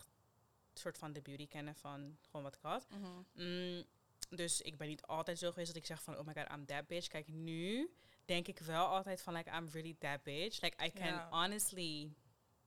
[0.73, 2.87] een soort van de beauty kennen van gewoon wat ik had.
[2.91, 3.07] Mhm.
[3.33, 3.85] Mm,
[4.29, 6.67] dus ik ben niet altijd zo geweest dat ik zeg van, oh my god, I'm
[6.67, 7.07] that bitch.
[7.09, 7.91] Kijk, nu
[8.27, 10.61] denk ik wel altijd van, like, I'm really that bitch.
[10.61, 12.15] Like, I can honestly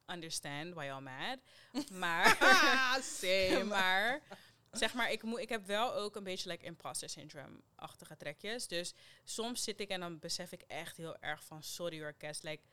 [0.05, 1.39] understand why y'all mad.
[1.91, 2.37] Maar,
[3.01, 3.63] Same.
[3.75, 4.21] maar
[4.71, 8.67] zeg maar, ik, moet, ik heb wel ook een beetje like imposter syndrome-achtige trekjes.
[8.67, 8.93] Dus
[9.23, 12.63] soms zit ik en dan besef ik echt heel erg van, sorry hoor, Kes, like,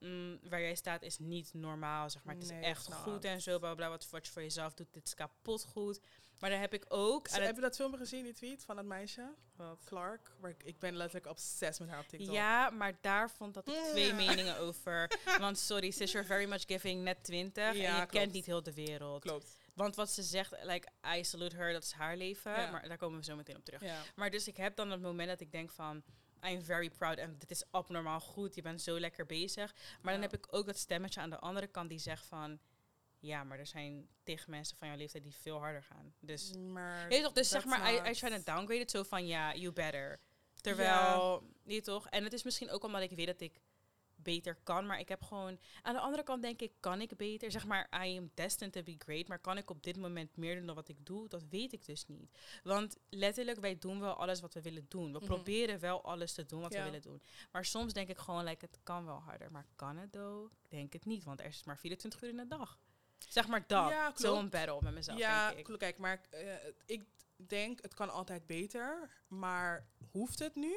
[0.00, 2.34] mm, waar jij staat is niet normaal, zeg maar.
[2.34, 4.92] Het Nee, is echt goed en zo, bla bla, wat, wat je voor jezelf doet,
[4.92, 6.00] dit is kapot goed.
[6.38, 7.28] Maar daar heb ik ook...
[7.28, 9.34] Zo, heb je dat filmpje gezien, die tweet van dat meisje?
[9.56, 9.84] wat?
[9.84, 10.32] Clark.
[10.40, 12.34] Waar ik, ik ben letterlijk obsessed met haar op TikTok.
[12.34, 14.14] Ja, maar daar vond dat ik twee Ja.
[14.14, 15.10] meningen over.
[15.38, 18.62] Want sorry, sis, you're very much giving net 20 en je Ja, kent niet heel
[18.62, 19.22] de wereld.
[19.22, 19.56] Klopt.
[19.74, 22.52] Want wat ze zegt, like, I salute her, dat is haar leven.
[22.52, 22.70] Ja.
[22.70, 23.82] Maar daar komen we zo meteen op terug.
[23.82, 24.02] Ja.
[24.16, 26.02] Maar dus ik heb dan het moment dat ik denk van...
[26.44, 28.54] I'm very proud en dit is abnormaal goed.
[28.54, 29.74] Je bent zo lekker bezig.
[29.74, 30.28] Maar dan Ja.
[30.30, 32.58] heb ik ook dat stemmetje aan de andere kant die zegt van...
[33.20, 36.14] Ja, maar er zijn tegen mensen van jouw leeftijd die veel harder gaan.
[36.20, 39.26] Dus, Maar je toch, dus zeg maar, I, I try to downgrade it zo van...
[39.26, 40.20] Ja, you better.
[40.60, 42.08] Terwijl, niet toch?
[42.08, 43.60] En het is misschien ook omdat ik weet dat ik
[44.22, 44.86] beter kan.
[44.86, 45.58] Maar ik heb gewoon...
[45.82, 47.50] Aan de andere kant denk ik, kan ik beter?
[47.50, 49.28] Zeg maar, I am destined to be great.
[49.28, 51.28] Maar kan ik op dit moment meer doen dan wat ik doe?
[51.28, 52.30] Dat weet ik dus niet.
[52.62, 55.12] Want letterlijk, wij doen wel alles wat we willen doen.
[55.12, 55.26] We Mhm.
[55.26, 56.78] proberen wel alles te doen wat Ja.
[56.78, 57.22] we willen doen.
[57.52, 59.50] Maar soms denk ik gewoon, like, het kan wel harder.
[59.50, 60.52] Maar kan het, though?
[60.62, 62.78] Ik denk het niet, want er is maar 24 uur in de dag.
[63.28, 63.88] Zeg maar dat.
[63.90, 64.12] Ja.
[64.14, 65.64] Zo'n battle met mezelf, ja, denk ik.
[65.64, 65.80] klopt.
[65.80, 66.54] kijk, maar eh,
[66.86, 67.04] ik
[67.36, 69.10] denk het kan altijd beter.
[69.28, 70.76] Maar hoeft het nu?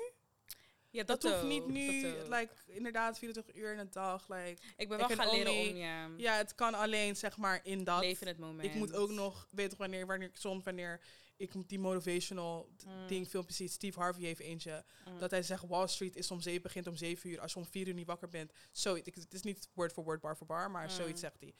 [0.91, 2.01] Ja, Dat, dat, hoeft niet nu.
[2.29, 4.27] Like, inderdaad, 24 uur in de dag.
[4.29, 7.83] Like, ik ben wel gaan leren om, ja, ja, het kan alleen zeg maar in
[7.83, 7.99] dat.
[8.01, 8.67] leven het moment.
[8.67, 11.01] Ik moet ook nog, weet toch wanneer, wanneer ik soms wanneer
[11.37, 13.07] ik die motivational Mm.
[13.07, 13.67] ding filmpjes zie.
[13.67, 14.83] Steve Harvey heeft eentje.
[15.07, 15.19] Mm.
[15.19, 17.39] Dat hij zegt Wall Street is om zeven, begint om zeven uur.
[17.39, 18.51] Als je om vier uur niet wakker bent.
[18.71, 19.07] Zoiets.
[19.07, 20.89] Ik- Het is niet word voor word, bar voor bar, maar Mm.
[20.89, 21.53] zoiets zegt hij.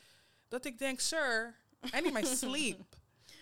[0.48, 1.56] Dat ik denk, sir,
[1.96, 2.96] I need my sleep.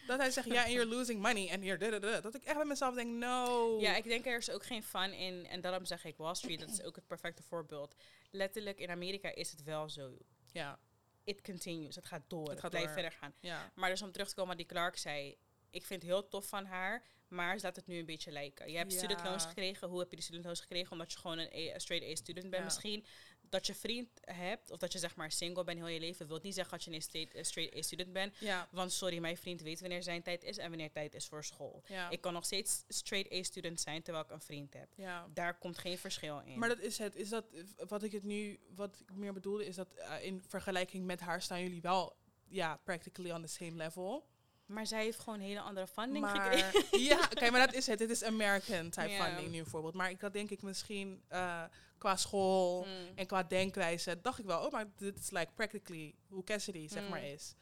[0.10, 1.50] Dat hij zegt, ja, and you're losing money.
[1.50, 2.22] En hier, da, da, da.
[2.22, 3.78] Dat ik echt bij mezelf denk, no.
[3.80, 5.46] Ja, ik denk er is ook geen fun in.
[5.48, 7.96] En daarom zeg ik Wall Street, dat is ook het perfecte voorbeeld.
[8.32, 10.18] Letterlijk, in Amerika is het wel zo.
[10.52, 10.80] ja,
[11.24, 13.00] It continues, het gaat door, Het het, gaat blijft door.
[13.02, 13.34] verder gaan.
[13.40, 13.72] ja.
[13.76, 15.38] Maar dus om terug te komen wat die Clark zei.
[15.70, 18.72] Ik vind het heel tof van haar, maar ze laat het nu een beetje lijken.
[18.72, 18.98] Je hebt Ja.
[18.98, 19.88] student loans gekregen.
[19.88, 20.92] Hoe heb je die student loans gekregen?
[20.92, 22.64] Omdat je gewoon een, A- een straight A student bent Ja.
[22.64, 23.06] misschien.
[23.50, 26.40] Dat je vriend hebt, of dat je zeg maar single bent heel je leven, wil
[26.42, 28.36] niet zeggen dat je een straight, een straight A student bent.
[28.38, 31.44] Ja, Want sorry, mijn vriend weet wanneer zijn tijd is en wanneer tijd is voor
[31.44, 31.84] school.
[31.88, 32.10] ja.
[32.10, 34.88] Ik kan nog steeds straight A student zijn terwijl ik een vriend heb.
[34.96, 35.28] ja.
[35.34, 36.60] Daar komt geen verschil in.
[36.60, 37.16] Maar dat is het.
[37.16, 37.46] Is dat
[37.88, 41.42] wat ik het nu, wat ik meer bedoelde, is dat eh, in vergelijking met haar
[41.42, 42.16] staan jullie wel,
[42.48, 44.28] ja, practically on the same level.
[44.66, 47.00] Maar zij heeft gewoon een hele andere funding Maar gekregen.
[47.12, 47.98] ja, kijk, maar dat is het.
[48.00, 49.94] Dit is American type funding nu bijvoorbeeld.
[49.94, 51.64] Maar ik had denk ik misschien eh,
[52.00, 53.12] qua school Mm.
[53.16, 57.04] en qua denkwijze, dacht ik wel, oh, maar dit is like practically hoe Cassidy zeg
[57.04, 57.10] Mm.
[57.10, 57.54] maar is.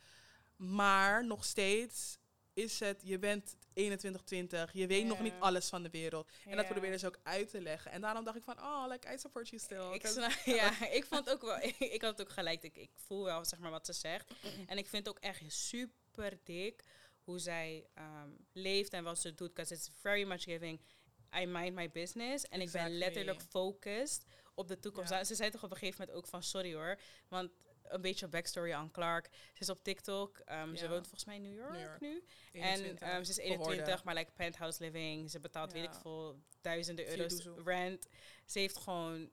[0.55, 2.17] Maar nog steeds
[2.53, 6.29] is het, je bent 21, 20, je weet nog niet alles van de wereld.
[6.45, 6.71] En dat Ja.
[6.71, 7.91] probeerde ze ook uit te leggen.
[7.91, 9.91] En daarom dacht ik van, oh, like, I support you still.
[9.93, 10.03] Ik,
[10.61, 11.57] ja, ik vond ook wel,
[11.95, 12.63] ik had het ook gelijk.
[12.63, 14.31] Ik, ik voel wel zeg maar wat ze zegt.
[14.67, 16.83] En ik vind het ook echt super dik
[17.23, 19.53] hoe zij ehm, leeft en wat ze doet.
[19.53, 20.79] Because it's very much giving,
[21.39, 22.45] I mind my business.
[22.45, 25.09] En ik ben letterlijk focused op de toekomst.
[25.11, 25.23] Ja.
[25.23, 26.99] Ze zei toch op een gegeven moment ook van, sorry hoor.
[27.27, 27.51] Want
[27.83, 29.29] een beetje backstory aan Clark.
[29.53, 30.37] Ze is op TikTok.
[30.45, 31.99] ehm, Ze woont volgens mij in New York, New York.
[32.01, 32.23] nu.
[32.51, 33.63] 21, En ehm, ze is behoorde.
[33.73, 35.31] 21, maar like penthouse living.
[35.31, 38.07] Ze betaalt, weet ik veel, duizenden euro's rent.
[38.45, 39.29] Ze heeft gewoon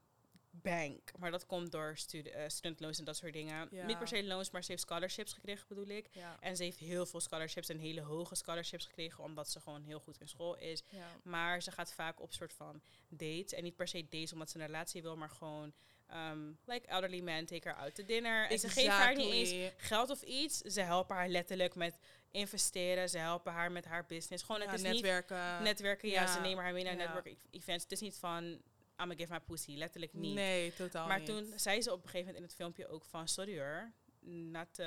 [0.63, 1.11] bank.
[1.19, 3.69] Maar dat komt door stud eh, studentloons en dat soort dingen.
[3.71, 3.87] Ja.
[3.87, 6.09] Niet per se loans, maar ze heeft scholarships gekregen, bedoel ik.
[6.13, 6.37] Ja.
[6.41, 10.01] En ze heeft heel veel scholarships en hele hoge scholarships gekregen, omdat ze gewoon heel
[10.01, 10.83] goed in school is.
[10.89, 11.09] Ja.
[11.23, 13.53] Maar ze gaat vaak op soort van dates.
[13.53, 15.73] En niet per se dates omdat ze een relatie wil, maar gewoon...
[16.07, 18.51] ehm, like elderly men take her out to dinner.
[18.51, 20.59] En ze geven haar niet eens geld of iets.
[20.59, 21.99] Ze helpen haar letterlijk met
[22.31, 23.09] investeren.
[23.09, 24.45] Ze helpen haar met haar business.
[24.45, 25.55] Gewoon, Ja, het is netwerken.
[25.55, 26.09] niet netwerken.
[26.09, 26.99] Ja, ze nemen haar mee naar ja.
[26.99, 27.83] network e- events.
[27.83, 28.61] Het is niet van,
[28.97, 29.77] I'm gonna give my pussy.
[29.77, 30.35] Letterlijk niet.
[30.35, 31.27] Nee, totaal maar niet.
[31.29, 34.75] toen zei ze op een gegeven moment in het filmpje ook van, sorry hoor, not
[34.75, 34.85] to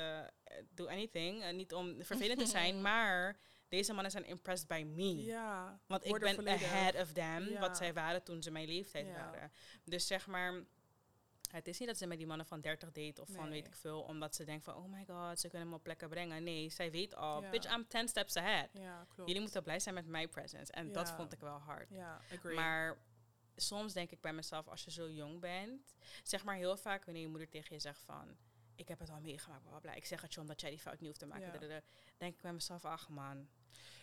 [0.74, 1.42] do anything.
[1.42, 5.24] Eh, niet om vervelend te zijn, maar deze mannen zijn impressed by me.
[5.24, 5.80] Ja.
[5.86, 7.60] Want ik ben volledig- ahead of them, Ja.
[7.60, 9.12] wat zij waren toen ze mijn leeftijd Ja.
[9.14, 9.52] waren.
[9.84, 10.64] Dus zeg maar,
[11.50, 13.74] het is niet dat ze met die mannen van 30 date of van weet ik
[13.74, 16.42] veel, omdat ze denkt van, oh my god, ze kunnen me op plekken brengen.
[16.44, 18.68] Nee, zij weet al, bitch, I'm 10 steps ahead.
[18.72, 19.28] Ja, klopt.
[19.28, 20.72] Jullie moeten blij zijn met my presence.
[20.72, 21.88] En dat vond ik wel hard.
[21.90, 22.54] Ja, agree.
[22.54, 22.98] Maar
[23.60, 27.22] soms denk ik bij mezelf, als je zo jong bent, zeg maar heel vaak wanneer
[27.22, 28.36] je moeder tegen je zegt van,
[28.74, 29.92] ik heb het al meegemaakt, bla bla.
[29.94, 31.68] Ik zeg het je omdat jij die fout niet hoeft te maken.
[31.68, 31.80] Ja.
[32.16, 33.48] Denk ik bij mezelf, ach man.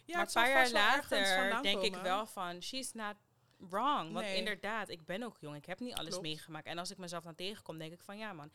[0.06, 3.16] ja, maar een paar jaar later denk ik wel van, she's not
[3.58, 4.14] wrong.
[4.14, 4.38] Want Nee.
[4.38, 5.56] inderdaad, ik ben ook jong.
[5.56, 6.24] Ik heb niet alles Klopt.
[6.24, 6.66] meegemaakt.
[6.66, 8.52] En als ik mezelf dan tegenkom, denk ik van, ja man.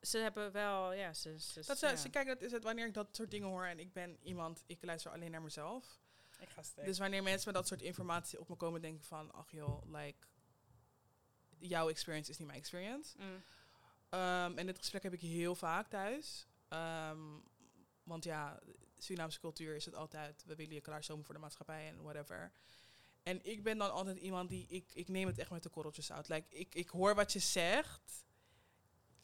[0.00, 1.40] Ze hebben wel, ja, ze...
[1.40, 1.90] ze Dat ja.
[1.90, 4.18] ze, ze- kijk, dat is het wanneer ik dat soort dingen hoor en ik ben
[4.22, 6.00] iemand, ik luister alleen naar mezelf.
[6.38, 6.62] Ik ga.
[6.84, 9.82] Dus wanneer mensen met dat soort informatie op me komen, denk ik van, ach joh,
[9.84, 10.26] like,
[11.58, 13.14] jouw experience is niet mijn experience.
[13.18, 13.42] Mm.
[14.08, 16.46] Ehm, en dit gesprek heb ik heel vaak thuis.
[16.68, 17.20] Ehm,
[18.02, 18.60] want ja,
[18.98, 22.52] Surinaamse cultuur is het altijd, we willen je klaarstomen voor de maatschappij en whatever.
[23.22, 26.12] En ik ben dan altijd iemand die, ik, ik neem het echt met de korreltjes
[26.12, 26.28] uit.
[26.28, 28.24] Like, ik, ik hoor wat je zegt.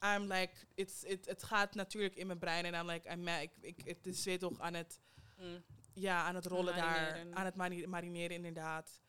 [0.04, 3.50] I'm like, it's, it, het gaat natuurlijk in mijn brein en I'm like, I'm, ik,
[3.60, 5.00] ik, het is weer toch aan het,
[5.42, 5.64] Mm.
[5.94, 9.00] Ja, aan het rollen daar, aan het mari- marineren inderdaad.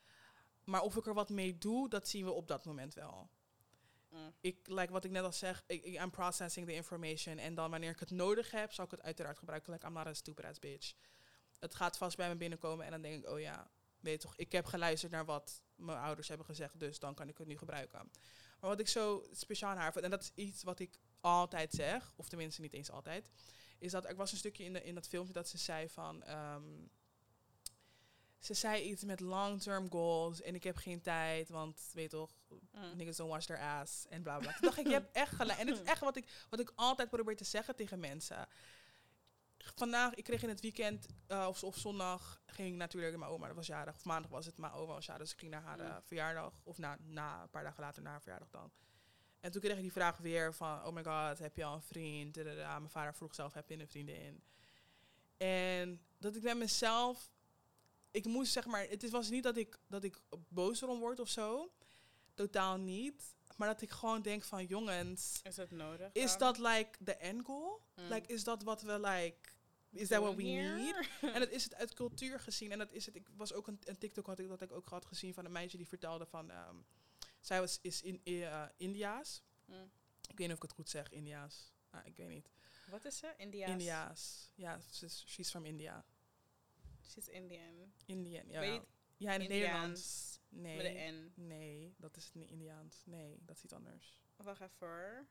[0.64, 3.30] Maar of ik er wat mee doe, dat zien we op dat moment wel.
[4.10, 4.34] Mm.
[4.42, 7.38] Ik, like wat ik net al zeg, ik, I'm processing the information.
[7.38, 9.74] En dan wanneer ik het nodig heb, zal ik het uiteraard gebruiken.
[9.74, 10.94] Like, I'm not a stupid ass bitch.
[11.60, 14.52] Het gaat vast bij me binnenkomen en dan denk ik, oh ja, weet toch, ik
[14.52, 18.12] heb geluisterd naar wat mijn ouders hebben gezegd, dus dan kan ik het nu gebruiken.
[18.60, 21.72] Maar wat ik zo speciaal aan haar vind, en dat is iets wat ik altijd
[21.72, 23.30] zeg, of tenminste niet eens altijd,
[23.78, 26.24] is dat er was een stukje in, de, in dat filmpje dat ze zei van,
[26.24, 26.64] ehm,
[28.40, 32.32] ze zei iets met long-term goals en ik heb geen tijd, want weet toch,
[32.74, 32.96] Mm.
[32.98, 34.52] niggas don't wash their ass en bla bla.
[34.52, 35.60] Toen dacht ik, je hebt echt gelijk.
[35.60, 38.48] En het is echt wat ik, wat ik altijd probeer te zeggen tegen mensen.
[39.76, 43.48] Vandaag, ik kreeg in het weekend, eh, of, of zondag, ging ik natuurlijk, mijn oma
[43.48, 45.62] dat was jarig, of maandag was het, mijn oma was jarig, dus ik ging naar
[45.62, 46.02] haar eh, Mm.
[46.04, 48.72] verjaardag, of na, na, een paar dagen later naar haar verjaardag dan.
[49.44, 51.82] En toen kreeg ik die vraag weer van, oh my god, heb je al een
[51.82, 52.34] vriend?
[52.34, 52.80] Dadada.
[52.80, 54.44] Mijn vader vroeg zelf, heb je een vriendin?
[55.38, 57.32] En dat ik met mezelf,
[58.12, 61.30] ik moest zeg maar, het was niet dat ik, dat ik boos erom word of
[61.30, 61.72] zo,
[62.34, 63.36] totaal niet.
[63.58, 66.10] Maar dat ik gewoon denk van, jongens, Is dat nodig?
[66.14, 66.40] is dan?
[66.40, 67.82] dat like the end goal?
[67.96, 68.08] Mm.
[68.08, 69.50] Like, is dat wat we like,
[69.90, 71.10] is that what we need?
[71.34, 72.72] En dat is het uit cultuur gezien.
[72.72, 73.16] En dat is het.
[73.16, 75.52] Ik was ook een, een TikTok had ik dat ik ook had gezien van een
[75.52, 76.52] meisje die vertelde van.
[76.52, 76.76] ehm,
[77.46, 79.44] zij was is in eh, Indiaas.
[79.66, 79.92] Mm.
[80.30, 81.74] Ik weet niet of ik het goed zeg, Indiaas.
[81.90, 82.50] Ah, ik weet niet.
[82.90, 83.34] Wat is ze?
[83.38, 83.70] Indiaas?
[83.70, 84.52] Indiaas.
[84.56, 86.06] Ja, she's, she's from India.
[87.02, 87.94] She's Indian.
[88.06, 88.50] Indian.
[88.50, 88.60] Ja.
[88.60, 88.82] Weet
[89.18, 90.40] ja, in het Indiaans Nederlands.
[90.50, 90.78] Nee.
[90.78, 91.48] Met een N.
[91.48, 93.02] Nee, dat is niet Indiaans.
[93.06, 94.22] Nee, dat is iets anders.
[94.36, 95.28] Wacht even.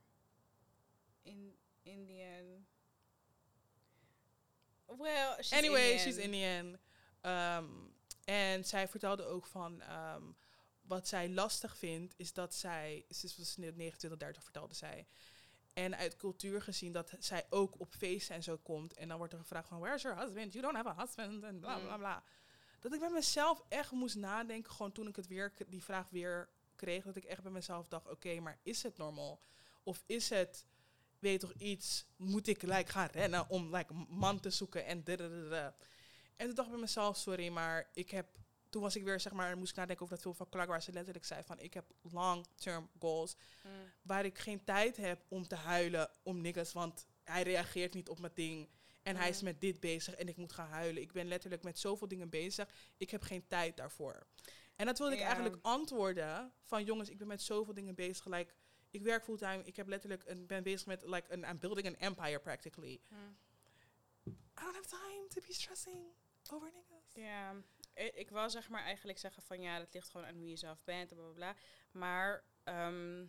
[1.22, 2.66] In Indian.
[4.87, 5.98] Well, she's anyway, Indian.
[5.98, 6.79] she's Indian.
[7.20, 7.70] Ehm,
[8.25, 10.33] en zij vertelde ook van ehm,
[10.92, 15.07] wat zij lastig vindt, is dat zij, ze was net 29, 30 vertelde zij.
[15.72, 18.94] En uit cultuur gezien dat zij ook op feesten en zo komt.
[18.94, 20.52] En dan wordt er gevraagd van, where's your husband?
[20.52, 21.42] You don't have a husband.
[21.44, 21.98] En bla bla Mm.
[21.98, 22.22] bla.
[22.81, 26.48] Dat ik bij mezelf echt moest nadenken, gewoon toen ik het weer, die vraag weer
[26.76, 29.40] kreeg, dat ik echt bij mezelf dacht, oké, maar is het normaal?
[29.83, 30.66] Of is het,
[31.18, 35.05] weet toch iets, moet ik like, gaan rennen om like, man te zoeken en.
[36.37, 38.26] En toen dacht ik bij mezelf, sorry, maar ik heb,
[38.72, 40.82] toen was ik weer, zeg maar, moest ik nadenken over dat film van Clark, waar
[40.82, 43.70] ze letterlijk zei van, ik heb long-term goals, Mm.
[44.02, 48.18] waar ik geen tijd heb om te huilen om niggas, want hij reageert niet op
[48.20, 48.68] mijn ding.
[49.02, 49.44] En hij is Mm.
[49.44, 51.02] met dit bezig en ik moet gaan huilen.
[51.02, 52.68] Ik ben letterlijk met zoveel dingen bezig.
[52.96, 54.26] Ik heb geen tijd daarvoor.
[54.76, 58.26] En dat wilde ik eigenlijk antwoorden van jongens, ik ben met zoveel dingen bezig.
[58.26, 58.52] Like,
[58.90, 59.62] ik werk fulltime.
[59.64, 63.00] Ik heb letterlijk een, ben bezig met like een I'm building an empire practically.
[63.08, 63.37] Mm.
[64.26, 64.32] I
[64.64, 66.00] don't have time to be stressing
[66.50, 67.12] over niggas.
[67.14, 70.48] Ja, ik, ik wil zeg maar eigenlijk zeggen van ja, dat ligt gewoon aan hoe
[70.48, 71.57] je zelf bent en bla bla bla.
[71.90, 73.24] Maar ehm,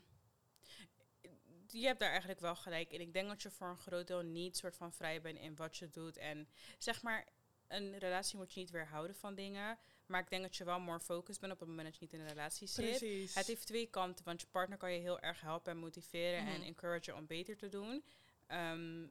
[1.68, 3.02] je hebt daar eigenlijk wel gelijk in.
[3.02, 5.78] Ik denk dat je voor een groot deel niet soort van vrij bent in wat
[5.78, 6.18] je doet.
[6.18, 6.48] En
[6.78, 7.28] zeg maar,
[7.68, 9.78] een relatie moet je niet weerhouden van dingen.
[10.06, 12.14] Maar ik denk dat je wel more focused bent op het moment dat je niet
[12.14, 12.86] in een relatie zit.
[12.98, 13.36] Precies.
[13.36, 16.54] Het heeft twee kanten, want je partner kan je heel erg helpen en motiveren en
[16.60, 16.62] Mhm.
[16.64, 18.04] encouragen om beter te doen.
[18.48, 19.04] Ehm,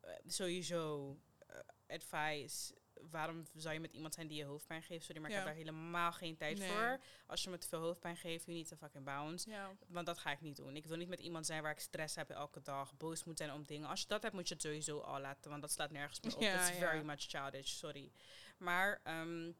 [0.00, 2.74] eh, sowieso eh, advice.
[3.10, 5.04] Waarom zou je met iemand zijn die je hoofdpijn geeft?
[5.04, 5.42] Sorry, maar ik Ja.
[5.42, 6.68] heb daar helemaal geen tijd Nee.
[6.68, 7.00] voor.
[7.26, 9.50] Als je me te veel hoofdpijn geeft, you need to fucking bounce.
[9.50, 9.70] ja.
[9.86, 10.76] Want dat ga ik niet doen.
[10.76, 13.52] Ik wil niet met iemand zijn waar ik stress heb elke dag, boos moet zijn
[13.52, 13.88] om dingen.
[13.88, 16.34] Als je dat hebt, moet je het sowieso al laten, want dat slaat nergens meer
[16.34, 16.40] op.
[16.42, 18.12] Ja, It's very much childish, sorry.
[18.58, 19.52] Maar ehm,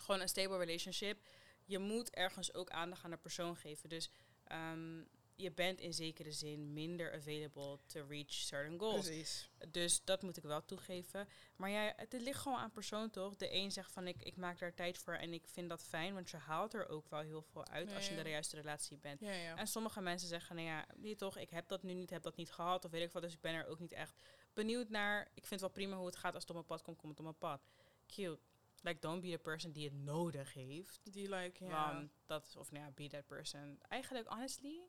[0.00, 1.26] gewoon een stable relationship.
[1.64, 3.88] Je moet ergens ook aandacht aan de persoon geven.
[3.88, 4.10] Dus
[4.44, 5.02] ehm,
[5.40, 9.06] je bent in zekere zin minder available to reach certain goals.
[9.06, 9.50] Precies.
[9.68, 11.28] Dus dat moet ik wel toegeven.
[11.56, 13.36] Maar ja, het ligt gewoon aan persoon toch?
[13.36, 16.14] De een zegt van ik, ik maak daar tijd voor en ik vind dat fijn,
[16.14, 18.98] want je haalt er ook wel heel veel uit als je in de juiste relatie
[18.98, 19.20] bent.
[19.20, 19.56] Ja, ja.
[19.56, 22.36] En sommige mensen zeggen, nou ja, nee toch, ik heb dat nu niet, heb dat
[22.36, 24.22] niet gehad, of weet ik wat, dus ik ben er ook niet echt
[24.52, 25.20] benieuwd naar.
[25.20, 27.18] Ik vind het wel prima hoe het gaat als het op mijn pad komt, komt
[27.18, 27.68] het op mijn pad.
[28.06, 28.40] Cute.
[28.82, 31.12] Like, don't be the person die het nodig heeft.
[31.12, 32.08] Die like, ja.
[32.26, 33.78] Dat is, of nou ja, be that person.
[33.88, 34.80] Eigenlijk, honestly,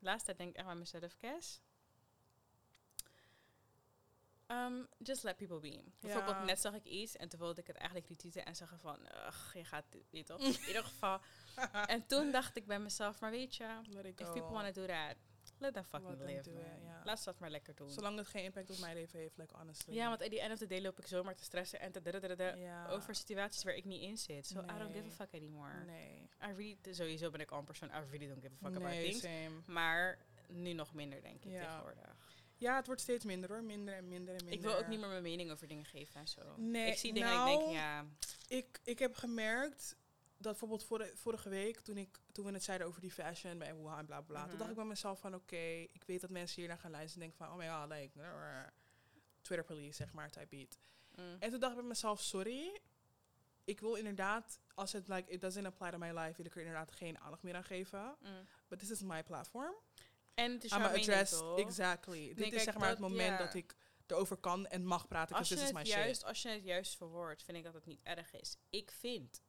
[0.00, 1.60] laatst tijd denk ik echt bij mezelf, Kes.
[4.50, 5.82] Um, just let people be.
[6.00, 8.98] Bijvoorbeeld, net zag ik iets en toen wilde ik het eigenlijk retweeten en zeggen van,
[9.26, 10.38] ugh, je gaat dit niet op.
[10.60, 11.20] In ieder geval.
[11.86, 13.80] En toen dacht ik bij mezelf, maar weet je,
[14.16, 15.16] if people want to do that,
[15.60, 16.82] let them fucking Let them live, do it, man.
[16.84, 17.00] ja.
[17.04, 17.90] Laat ze dat maar lekker doen.
[17.90, 19.94] Zolang het geen impact op mijn leven heeft, like honestly.
[19.94, 22.54] ja, want at the end of the day loop ik zomaar te stressen en te
[22.56, 22.88] Ja.
[22.88, 24.46] over situaties waar ik niet in zit.
[24.46, 25.84] So I don't give a fuck anymore.
[25.84, 26.28] Nee.
[26.42, 28.82] I really, sowieso ben ik al een persoon, I really don't give a fuck about
[28.92, 29.20] Nee, things.
[29.20, 29.50] same.
[29.66, 31.64] Maar nu nog minder, denk ik, Ja.
[31.66, 32.28] tegenwoordig.
[32.56, 33.62] Ja, het wordt steeds minder hoor.
[33.62, 34.52] Minder en minder en minder.
[34.54, 36.54] Ik wil ook niet meer mijn mening over dingen geven en zo.
[36.56, 38.04] Nee, ik zie dingen en ik denk, nou, ja,
[38.48, 39.96] Ik, ik heb gemerkt
[40.42, 43.74] dat bijvoorbeeld vorige, vorige week, toen, ik, toen we het zeiden over die fashion bij
[43.76, 44.58] Wuhan en bla bla, bla, toen Mhm.
[44.58, 45.56] dacht ik bij mezelf van oké,
[45.92, 48.70] ik weet dat mensen hier naar gaan luisteren en denken van, oh my god, like,
[49.40, 50.78] Twitter police, zeg maar, type beat.
[51.16, 52.80] mm, En toen dacht ik bij mezelf, sorry,
[53.64, 56.60] ik wil inderdaad, als het like, it doesn't apply to my life, wil ik er
[56.60, 58.16] inderdaad geen aandacht meer aan geven.
[58.20, 58.46] mm.
[58.68, 59.74] But this is my platform.
[60.34, 62.26] En het is jouw address, exactly.
[62.26, 63.44] Dit kijk, is zeg maar het moment ja.
[63.44, 63.76] dat ik
[64.06, 66.24] erover kan en mag praten, Als je, is het my juist, shit.
[66.28, 68.56] als je het juist verwoordt, vind ik dat het niet erg is.
[68.70, 69.42] Ik vind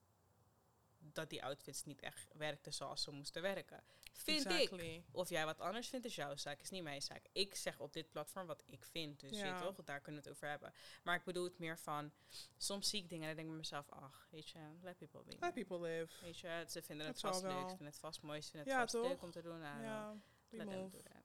[1.16, 3.84] dat die outfits niet echt werkten zoals ze moesten werken.
[4.14, 5.04] Vind ik.
[5.12, 7.26] Of jij wat anders vindt, is jouw zaak, is niet mijn zaak.
[7.32, 9.58] Ik zeg op dit platform wat ik vind, dus Ja.
[9.58, 10.74] je toch, daar kunnen we het over hebben.
[11.04, 12.12] Maar ik bedoel het meer van,
[12.58, 15.24] soms zie ik dingen en dan denk ik bij mezelf, ach, weet je, let people
[15.24, 15.38] be.
[15.40, 16.14] Let people live.
[16.26, 18.70] Weet je, ze vinden het Dat vast leuk, ze vinden het vast mooi, ze vinden
[18.74, 19.60] het Ja, vast leuk om te doen.
[19.60, 20.16] Nou, Ja,
[20.50, 21.24] let them do that.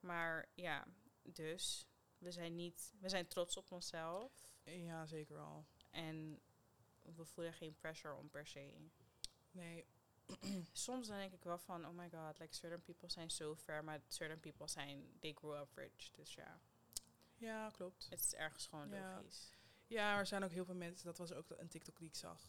[0.00, 0.86] Maar ja,
[1.22, 1.86] dus
[2.18, 4.32] we zijn niet, we zijn trots op onszelf
[4.64, 5.66] Ja, zeker wel.
[5.90, 6.40] en
[7.16, 8.74] we voelen geen pressure om per se.
[9.50, 9.86] Nee,
[10.72, 13.84] Soms dan denk ik wel van, oh my god, like certain people zijn so fair,
[13.84, 16.10] maar certain people zijn, they grew up rich.
[16.10, 16.60] Dus ja,
[17.36, 18.06] ja, klopt.
[18.10, 19.16] het is ergens gewoon Ja.
[19.16, 19.50] logisch.
[19.86, 22.42] Ja, er zijn ook heel veel mensen, dat was ook een TikTok die ik zag,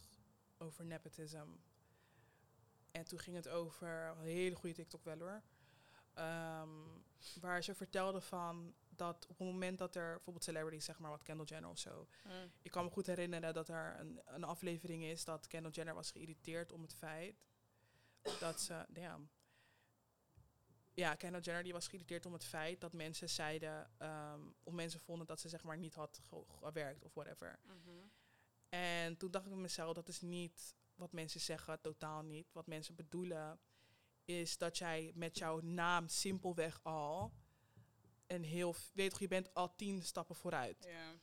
[0.57, 1.47] over nepotism.
[2.91, 5.41] En toen ging het over, een hele goede TikTok wel hoor,
[6.13, 6.69] ehm,
[7.41, 11.23] waar ze vertelde van dat op het moment dat er bijvoorbeeld celebrities, zeg maar wat
[11.23, 12.07] Kendall Jenner of zo.
[12.23, 12.51] Mm.
[12.61, 16.11] Ik kan me goed herinneren dat er een, een aflevering is dat Kendall Jenner was
[16.11, 17.35] geïrriteerd om het feit
[18.39, 19.29] dat ze, damn.
[20.93, 24.99] Ja, Kendall Jenner die was geïrriteerd om het feit dat mensen zeiden, ehm, of mensen
[24.99, 27.59] vonden dat ze zeg maar niet had ge- gewerkt of whatever.
[27.63, 28.05] Mhm.
[28.69, 32.53] En toen dacht ik mezelf, dat is niet wat mensen zeggen, totaal niet.
[32.53, 33.59] Wat mensen bedoelen
[34.25, 37.33] is dat jij met jouw naam simpelweg al
[38.27, 40.87] een heel, weet toch, je bent al tien stappen vooruit.
[40.89, 41.13] Ja.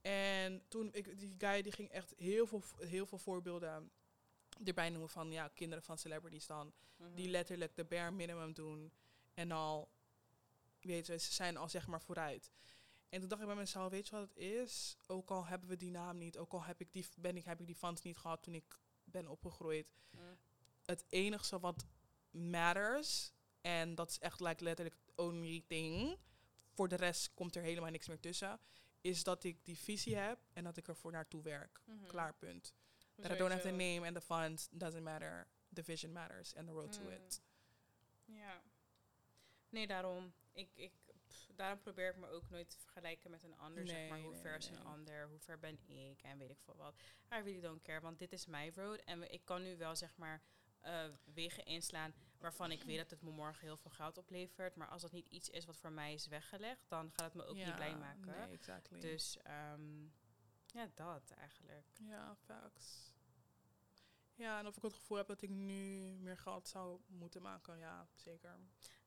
[0.00, 3.90] En toen, ik, die guy die ging echt heel veel, heel veel voorbeelden
[4.64, 7.14] erbij noemen van ja, kinderen van celebrities dan, Mhm.
[7.14, 8.92] die letterlijk de bare minimum doen
[9.34, 9.88] en al,
[10.80, 12.50] weet je, ze zijn al zeg maar vooruit.
[13.08, 14.96] En toen dacht ik bij mezelf, weet je wat het is?
[15.06, 17.60] Ook al hebben we die naam niet, ook al heb ik die, ben ik, heb
[17.60, 19.86] ik die funds niet gehad toen ik ben opgegroeid.
[20.10, 20.20] Mm.
[20.84, 21.86] Het enige wat
[22.30, 26.18] matters, en dat is echt like, letterlijk only thing,
[26.74, 28.60] voor de rest komt er helemaal niks meer tussen,
[29.00, 31.80] is dat ik die visie heb en dat ik ervoor naartoe werk.
[31.84, 32.06] Mhm.
[32.06, 32.74] Klaar, punt.
[33.20, 35.46] That I don't have the name and the funds, doesn't matter.
[35.72, 37.10] The vision matters and the road to Mm.
[37.10, 37.42] it.
[38.24, 38.62] Ja.
[39.68, 40.32] Nee, daarom.
[40.52, 40.92] Ik, ik,
[41.26, 43.86] pff, daarom probeer ik me ook nooit te vergelijken met een ander.
[43.86, 45.28] zeg maar, hoe nee, ver nee, is een ander?
[45.28, 46.22] Hoe ver ben ik?
[46.22, 46.94] En weet ik veel wat.
[47.32, 48.98] I really don't care, want dit is mijn road.
[49.00, 50.42] En ik kan nu wel, zeg maar,
[50.84, 51.04] eh,
[51.34, 54.76] wegen inslaan waarvan ik weet dat het me morgen heel veel geld oplevert.
[54.76, 57.46] Maar als dat niet iets is wat voor mij is weggelegd, dan gaat het me
[57.46, 58.26] ook niet blij maken.
[58.26, 59.00] Nee, exactly.
[59.00, 60.02] Dus ehm,
[60.66, 61.86] ja, dat eigenlijk.
[62.00, 63.12] Ja, facts.
[64.34, 67.78] Ja, en of ik het gevoel heb dat ik nu meer geld zou moeten maken,
[67.78, 68.58] ja, zeker.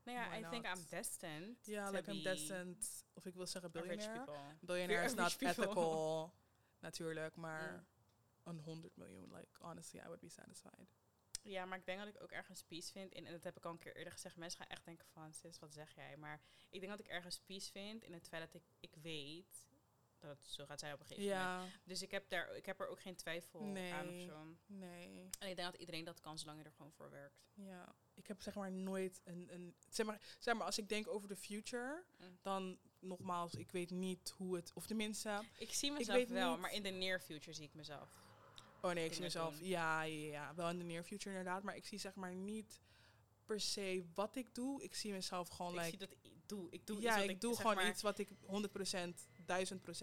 [0.03, 0.65] Nou ja, Why I think?
[0.65, 4.55] I'm destined Ja, to like I'm destined, of ik wil zeggen billionaire.
[4.59, 6.33] Billionaire is not ethical,
[6.79, 7.85] natuurlijk, maar
[8.43, 10.87] een 100 miljoen, like, honestly, I would be satisfied.
[11.47, 13.13] Ja, maar ik denk dat ik ook ergens peace vind.
[13.13, 14.35] In, en dat heb ik al een keer eerder gezegd.
[14.35, 16.17] Mensen gaan echt denken van, sis, wat zeg jij?
[16.17, 19.65] Maar ik denk dat ik ergens peace vind in het feit dat ik, ik weet
[20.19, 21.71] dat het zo gaat zijn op een gegeven moment.
[21.83, 24.25] Dus ik heb, daar, ik heb er ook geen twijfel aan of Nee.
[24.25, 24.55] zo.
[24.65, 27.45] nee, En ik denk dat iedereen dat kan, zolang je er gewoon voor werkt.
[27.53, 27.95] ja.
[28.13, 31.27] Ik heb zeg maar nooit een, een zeg, maar, zeg maar, als ik denk over
[31.27, 32.37] de future, Mm.
[32.41, 36.73] dan nogmaals, ik weet niet hoe het, of tenminste, Ik zie mezelf wel, niet- maar
[36.73, 38.09] in de near future zie ik mezelf.
[38.81, 39.59] Oh nee, ik zie mezelf.
[39.61, 41.63] Ja, ja, ja, wel in de near future inderdaad.
[41.63, 42.81] Maar ik zie zeg maar niet
[43.45, 44.83] per se wat ik doe.
[44.83, 45.97] Ik zie mezelf gewoon ik zie like.
[46.05, 46.67] dat ik doe.
[46.71, 48.33] Ik doe ja, iets wat ik doe zeg gewoon maar, iets wat ik 100%,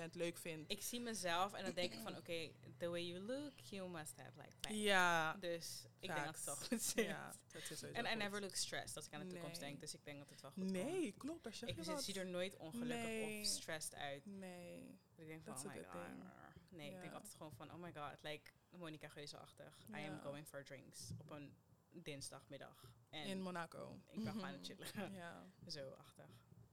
[0.06, 0.70] 1000% leuk vind.
[0.70, 4.16] Ik zie mezelf en dan denk ik van, oké, the way you look, you must
[4.16, 4.72] have like that.
[4.76, 6.68] ja, Dus ik denk dat het wel Facts.
[6.68, 7.04] goed zit.
[7.06, 9.68] ja, dat is En I never look stressed als ik aan de toekomst Nee.
[9.70, 9.80] denk.
[9.80, 10.72] Dus ik denk dat het wel goed komt.
[10.84, 13.40] Nee, klopt, daar zeg Ik je zie- zie er nooit ongelukkig Nee.
[13.40, 14.26] of stressed uit.
[14.26, 15.92] Nee, Ik denk van, That's oh my god.
[15.92, 16.22] thing.
[16.68, 19.86] Nee, ik denk altijd gewoon van, oh my god, like Monica Geuze-achtig.
[19.88, 21.56] I am going for drinks op een
[21.90, 22.92] dinsdagmiddag.
[23.10, 24.00] En in Monaco.
[24.10, 25.12] ik ben gewoon aan het chillen.
[25.22, 26.30] ja, Zo achtig.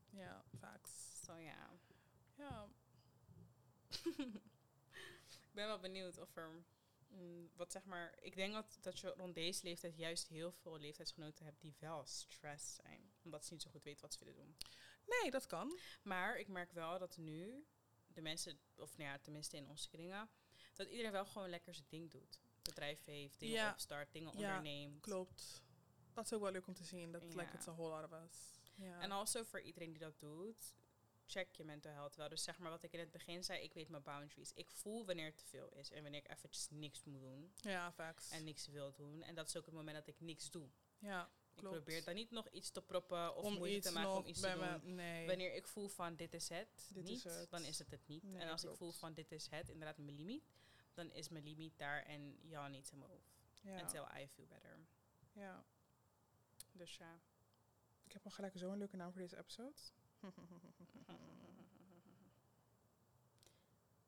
[0.09, 1.21] ja, facts.
[1.25, 1.69] Zo ja.
[2.35, 2.69] Ja,
[5.47, 6.63] Ik ben wel benieuwd of er,
[7.07, 10.79] mm, wat zeg maar, ik denk dat, dat je rond deze leeftijd juist heel veel
[10.79, 13.11] leeftijdsgenoten hebt die wel stressed zijn.
[13.23, 14.55] Omdat ze niet zo goed weten wat ze willen doen.
[15.05, 15.79] nee, dat kan.
[16.01, 17.65] Maar ik merk wel dat nu
[18.07, 20.29] de mensen, of nou ja, tenminste in onze kringen,
[20.83, 22.39] dat iedereen wel gewoon lekker zijn ding doet.
[22.61, 23.71] Bedrijf heeft, dingen Ja.
[23.71, 25.01] opstart, dingen Ja, onderneemt.
[25.01, 25.63] Klopt.
[26.13, 27.11] Dat is ook wel leuk om te zien.
[27.11, 27.53] Dat like Ja.
[27.53, 28.59] it's a whole lot of us.
[28.75, 28.99] Ja.
[29.01, 30.73] En also voor iedereen die dat doet,
[31.25, 32.29] check je mental health wel.
[32.29, 34.53] Dus zeg maar wat ik in het begin zei, ik weet mijn boundaries.
[34.53, 37.91] Ik voel wanneer het te veel is en wanneer ik eventjes niks moet doen ja,
[37.91, 38.29] facts.
[38.29, 39.21] en niks wil doen.
[39.23, 40.69] En dat is ook het moment dat ik niks doe.
[40.99, 41.75] ja, Ik Klopt.
[41.75, 44.79] probeer dan niet nog iets te proppen of om moeite te maken om iets te
[44.83, 44.95] doen.
[44.95, 45.27] nee.
[45.27, 47.49] Wanneer ik voel van dit is het Dit niet, is het.
[47.49, 48.23] dan is het het niet.
[48.23, 50.43] Nee, en als ik voel van dit is het, inderdaad mijn limiet,
[50.93, 53.21] dan is mijn limiet daar en y'all need to move.
[53.61, 53.81] ja.
[53.81, 54.79] Until I feel better.
[55.33, 55.63] ja.
[56.71, 57.19] Dus ja.
[58.03, 59.77] Ik heb al gelijk zo'n leuke naam voor deze episode.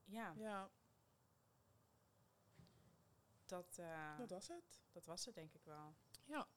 [0.05, 0.69] Ja, ja,
[3.45, 4.81] dat, eh, dat was het.
[4.91, 5.95] dat was het denk ik wel.
[6.25, 6.47] Ja.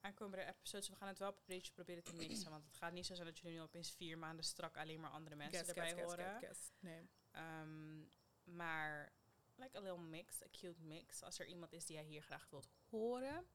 [0.00, 2.50] Aankomende episodes, we gaan het wel een beetje proberen te mixen.
[2.50, 5.10] Want het gaat niet zo zijn dat jullie nu opeens vier maanden strak alleen maar
[5.10, 6.38] andere mensen Guess, erbij guess, horen.
[6.38, 6.72] guess, guess.
[6.80, 7.08] Nee.
[7.30, 8.00] Ehm,
[8.44, 9.12] maar
[9.62, 11.22] like a little mix, a cute mix.
[11.22, 13.46] Als er iemand is die jij hier graag wilt horen,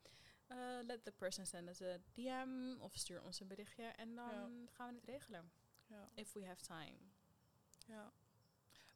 [0.48, 4.30] eh, let the person send us a DM of stuur ons een berichtje en dan
[4.66, 4.72] Ja.
[4.72, 5.52] gaan we het regelen.
[5.88, 6.10] Ja.
[6.14, 6.98] If we have time.
[7.86, 8.12] ja.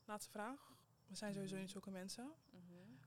[0.05, 0.70] Laatste vraag.
[1.07, 2.34] We zijn sowieso niet zulke mensen.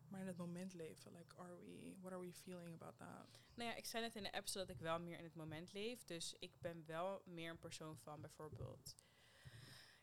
[0.09, 3.27] Maar in het moment leven, like, are we, what are we feeling about that?
[3.55, 5.73] Nou ja, ik zei net in de episode dat ik wel meer in het moment
[5.73, 6.05] leef.
[6.05, 8.95] Dus ik ben wel meer een persoon van bijvoorbeeld.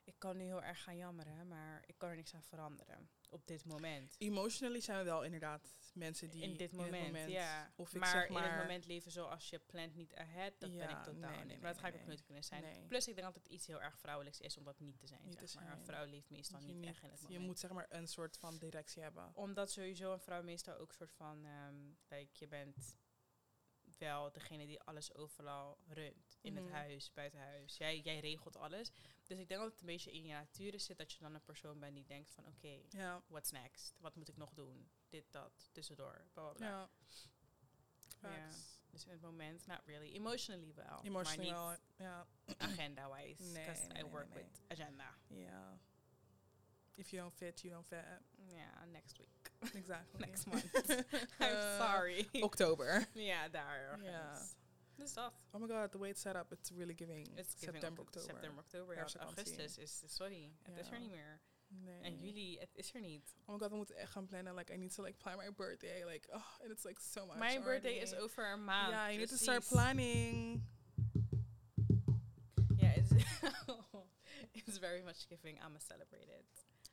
[0.03, 3.09] Ik kan nu heel erg gaan jammeren, maar ik kan er niks aan veranderen.
[3.29, 4.15] Op dit moment.
[4.17, 7.71] Emotionally zijn we wel inderdaad mensen die in dit het moment, ja.
[7.75, 10.77] Of ik maar, zeg in maar, het moment leven zoals je plant niet ahead, dat
[10.77, 12.87] ben ik totaal nee, maar dat ga ik ook nooit kunnen zijn.
[12.87, 15.21] Plus ik denk dat het iets heel erg vrouwelijks is om dat niet te zijn.
[15.23, 15.77] Niet te zeg maar.
[15.77, 17.45] Een vrouw leeft meestal je, niet, niet- echt in het je moment.
[17.45, 19.31] moet zeg maar een soort van directie hebben.
[19.35, 21.47] Omdat sowieso een vrouw meestal ook soort van,
[22.07, 22.97] like, je bent
[24.01, 26.37] wel degene die alles overal runt.
[26.41, 26.63] In Mhm.
[26.63, 27.77] het huis, buiten huis.
[27.77, 28.91] Jij, jij regelt alles.
[29.23, 31.43] Dus ik denk dat het een beetje in je natuur zit dat je dan een
[31.43, 33.21] persoon bent die denkt van oké, Ja.
[33.27, 33.95] what's next?
[33.99, 34.89] Wat moet ik nog doen?
[35.09, 36.67] Dit, dat, tussendoor, bla bla bla.
[36.67, 36.89] Ja.
[38.35, 38.49] Ja.
[38.89, 40.13] Dus in het moment, not really.
[40.13, 41.03] Emotionally wel.
[41.03, 42.27] Emotionally maar wel, ja.
[42.57, 43.43] agenda-wise.
[43.43, 45.17] Nee, I work nee, with agenda.
[45.27, 45.79] Ja.
[46.95, 48.05] If you don't fit, you don't fit.
[48.45, 49.40] Ja, next week.
[49.73, 50.19] Exactly.
[50.25, 50.65] Next month.
[51.39, 52.27] I'm Uh, sorry.
[52.41, 53.07] October.
[53.13, 54.03] Yeah, ergens.
[54.03, 54.41] Ja.
[54.95, 55.33] Dus dat.
[55.51, 58.07] Oh my god, the way it's set up, it's really giving It's giving September, oct-
[58.07, 58.29] oktober.
[58.29, 58.95] September, oktober.
[58.95, 61.39] Ja, augustus is, sorry, het is er niet meer.
[61.67, 62.01] Nee.
[62.01, 63.35] En juli, het is er niet.
[63.45, 64.55] Oh my god, we moeten echt gaan plannen.
[64.55, 66.03] Like, I need to like plan my birthday.
[66.05, 67.37] Like, oh, and it's like so much.
[67.37, 68.89] Mijn birthday is over een maand.
[68.91, 70.63] Yeah, you need to start planning.
[72.77, 73.11] Ja, it's,
[74.53, 75.57] it's very much giving.
[75.65, 76.45] I'm a celebrated.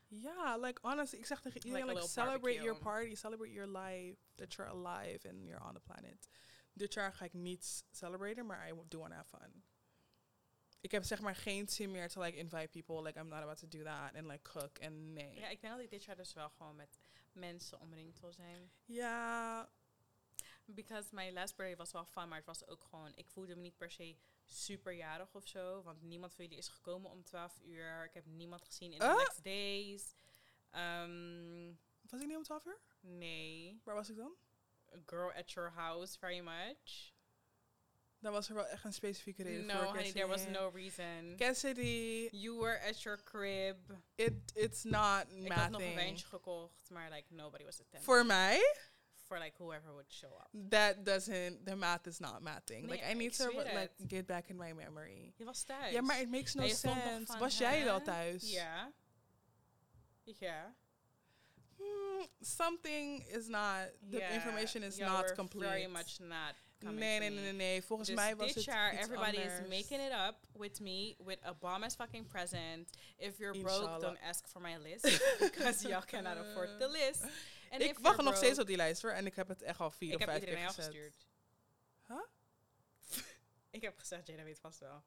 [0.09, 4.19] Ja, like honestly, ik zeg tegen iedereen, Like like, celebrate your party, celebrate your life,
[4.35, 6.29] that you're alive and you're on the planet.
[6.73, 9.65] Dit jaar ga ik niet celebraten, maar I do want to have fun.
[10.81, 13.59] Ik heb zeg maar geen zin meer to like invite people, like I'm not about
[13.59, 15.35] to do that and like cook en nee.
[15.35, 17.01] Ja, ik denk dat ik dit jaar dus wel gewoon met
[17.33, 18.71] mensen omringd wil zijn.
[18.85, 19.69] Ja,
[20.75, 23.13] Because mijn last birthday was wel fun, maar het was ook gewoon...
[23.15, 24.17] Ik voelde me niet per se
[24.51, 25.83] superjarig of zo.
[25.83, 28.05] Want niemand van jullie is gekomen om 12 uur.
[28.05, 29.17] Ik heb niemand gezien in de Ah!
[29.17, 30.15] next days.
[30.71, 31.73] Ehm,
[32.11, 32.79] was ik niet om 12 uur?
[33.01, 33.81] nee.
[33.85, 34.33] Waar was ik dan?
[34.95, 37.13] A girl at your house, very much.
[38.21, 39.85] Dan was er wel echt een specifieke reden No, voor.
[39.85, 41.35] honey, there was no reason.
[41.37, 43.77] Cassidy, You were at your crib.
[44.15, 48.05] it, it's not Ik had nog een wijntje gekocht, maar like nobody was attending.
[48.05, 48.61] Voor mij,
[49.29, 50.49] For like whoever would show up.
[50.71, 52.89] that doesn't, the math is not mathing.
[52.89, 55.35] Like I need to like get back in my memory.
[55.37, 55.93] Je was thuis.
[55.93, 57.39] Ja, maar it makes no En je stond nog sense.
[57.39, 58.53] Was jij wel thuis?
[58.53, 58.93] Ja.
[60.25, 60.75] Ja.
[61.77, 65.69] Hmm, something is not, the Ja, information is y'all not complete.
[65.69, 67.37] Very much not coming nee, to nee, me.
[67.37, 67.83] nee, nee, nee.
[67.83, 71.15] Volgens Dus mij was dit het jaar, iets everybody is making it up with me
[71.25, 72.91] with a bomb ass fucking present.
[73.17, 75.03] If you're broke, don't ask for my list
[75.41, 77.25] because y'all cannot afford the list.
[77.71, 79.11] And Ik wacht nog steeds op die lijst hoor.
[79.11, 80.75] En ik heb het echt al vier Ik of vijf keer gezet.
[80.85, 81.27] gestuurd.
[82.07, 82.17] Huh?
[83.71, 85.03] Ik heb gezegd, Jada weet vast wel.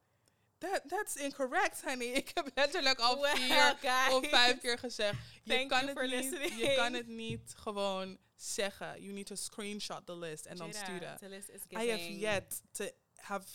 [0.57, 2.07] That, that's incorrect, honey.
[2.07, 4.13] Ik heb letterlijk al Well, vier guys.
[4.13, 5.17] of vijf keer gezegd.
[5.43, 9.01] Je kan, het niet, je kan het niet gewoon zeggen.
[9.01, 11.17] You need to screenshot the list en dan sturen.
[11.17, 12.85] The list is I have yet to
[13.15, 13.47] have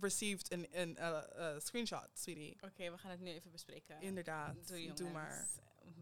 [0.00, 2.56] received an, uh, uh, screenshot, sweetie.
[2.60, 4.00] Oké, we gaan het nu even bespreken.
[4.00, 4.68] Inderdaad.
[4.68, 5.48] Doe, Doe maar.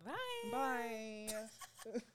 [0.05, 0.49] Bye.
[0.51, 1.49] Bye.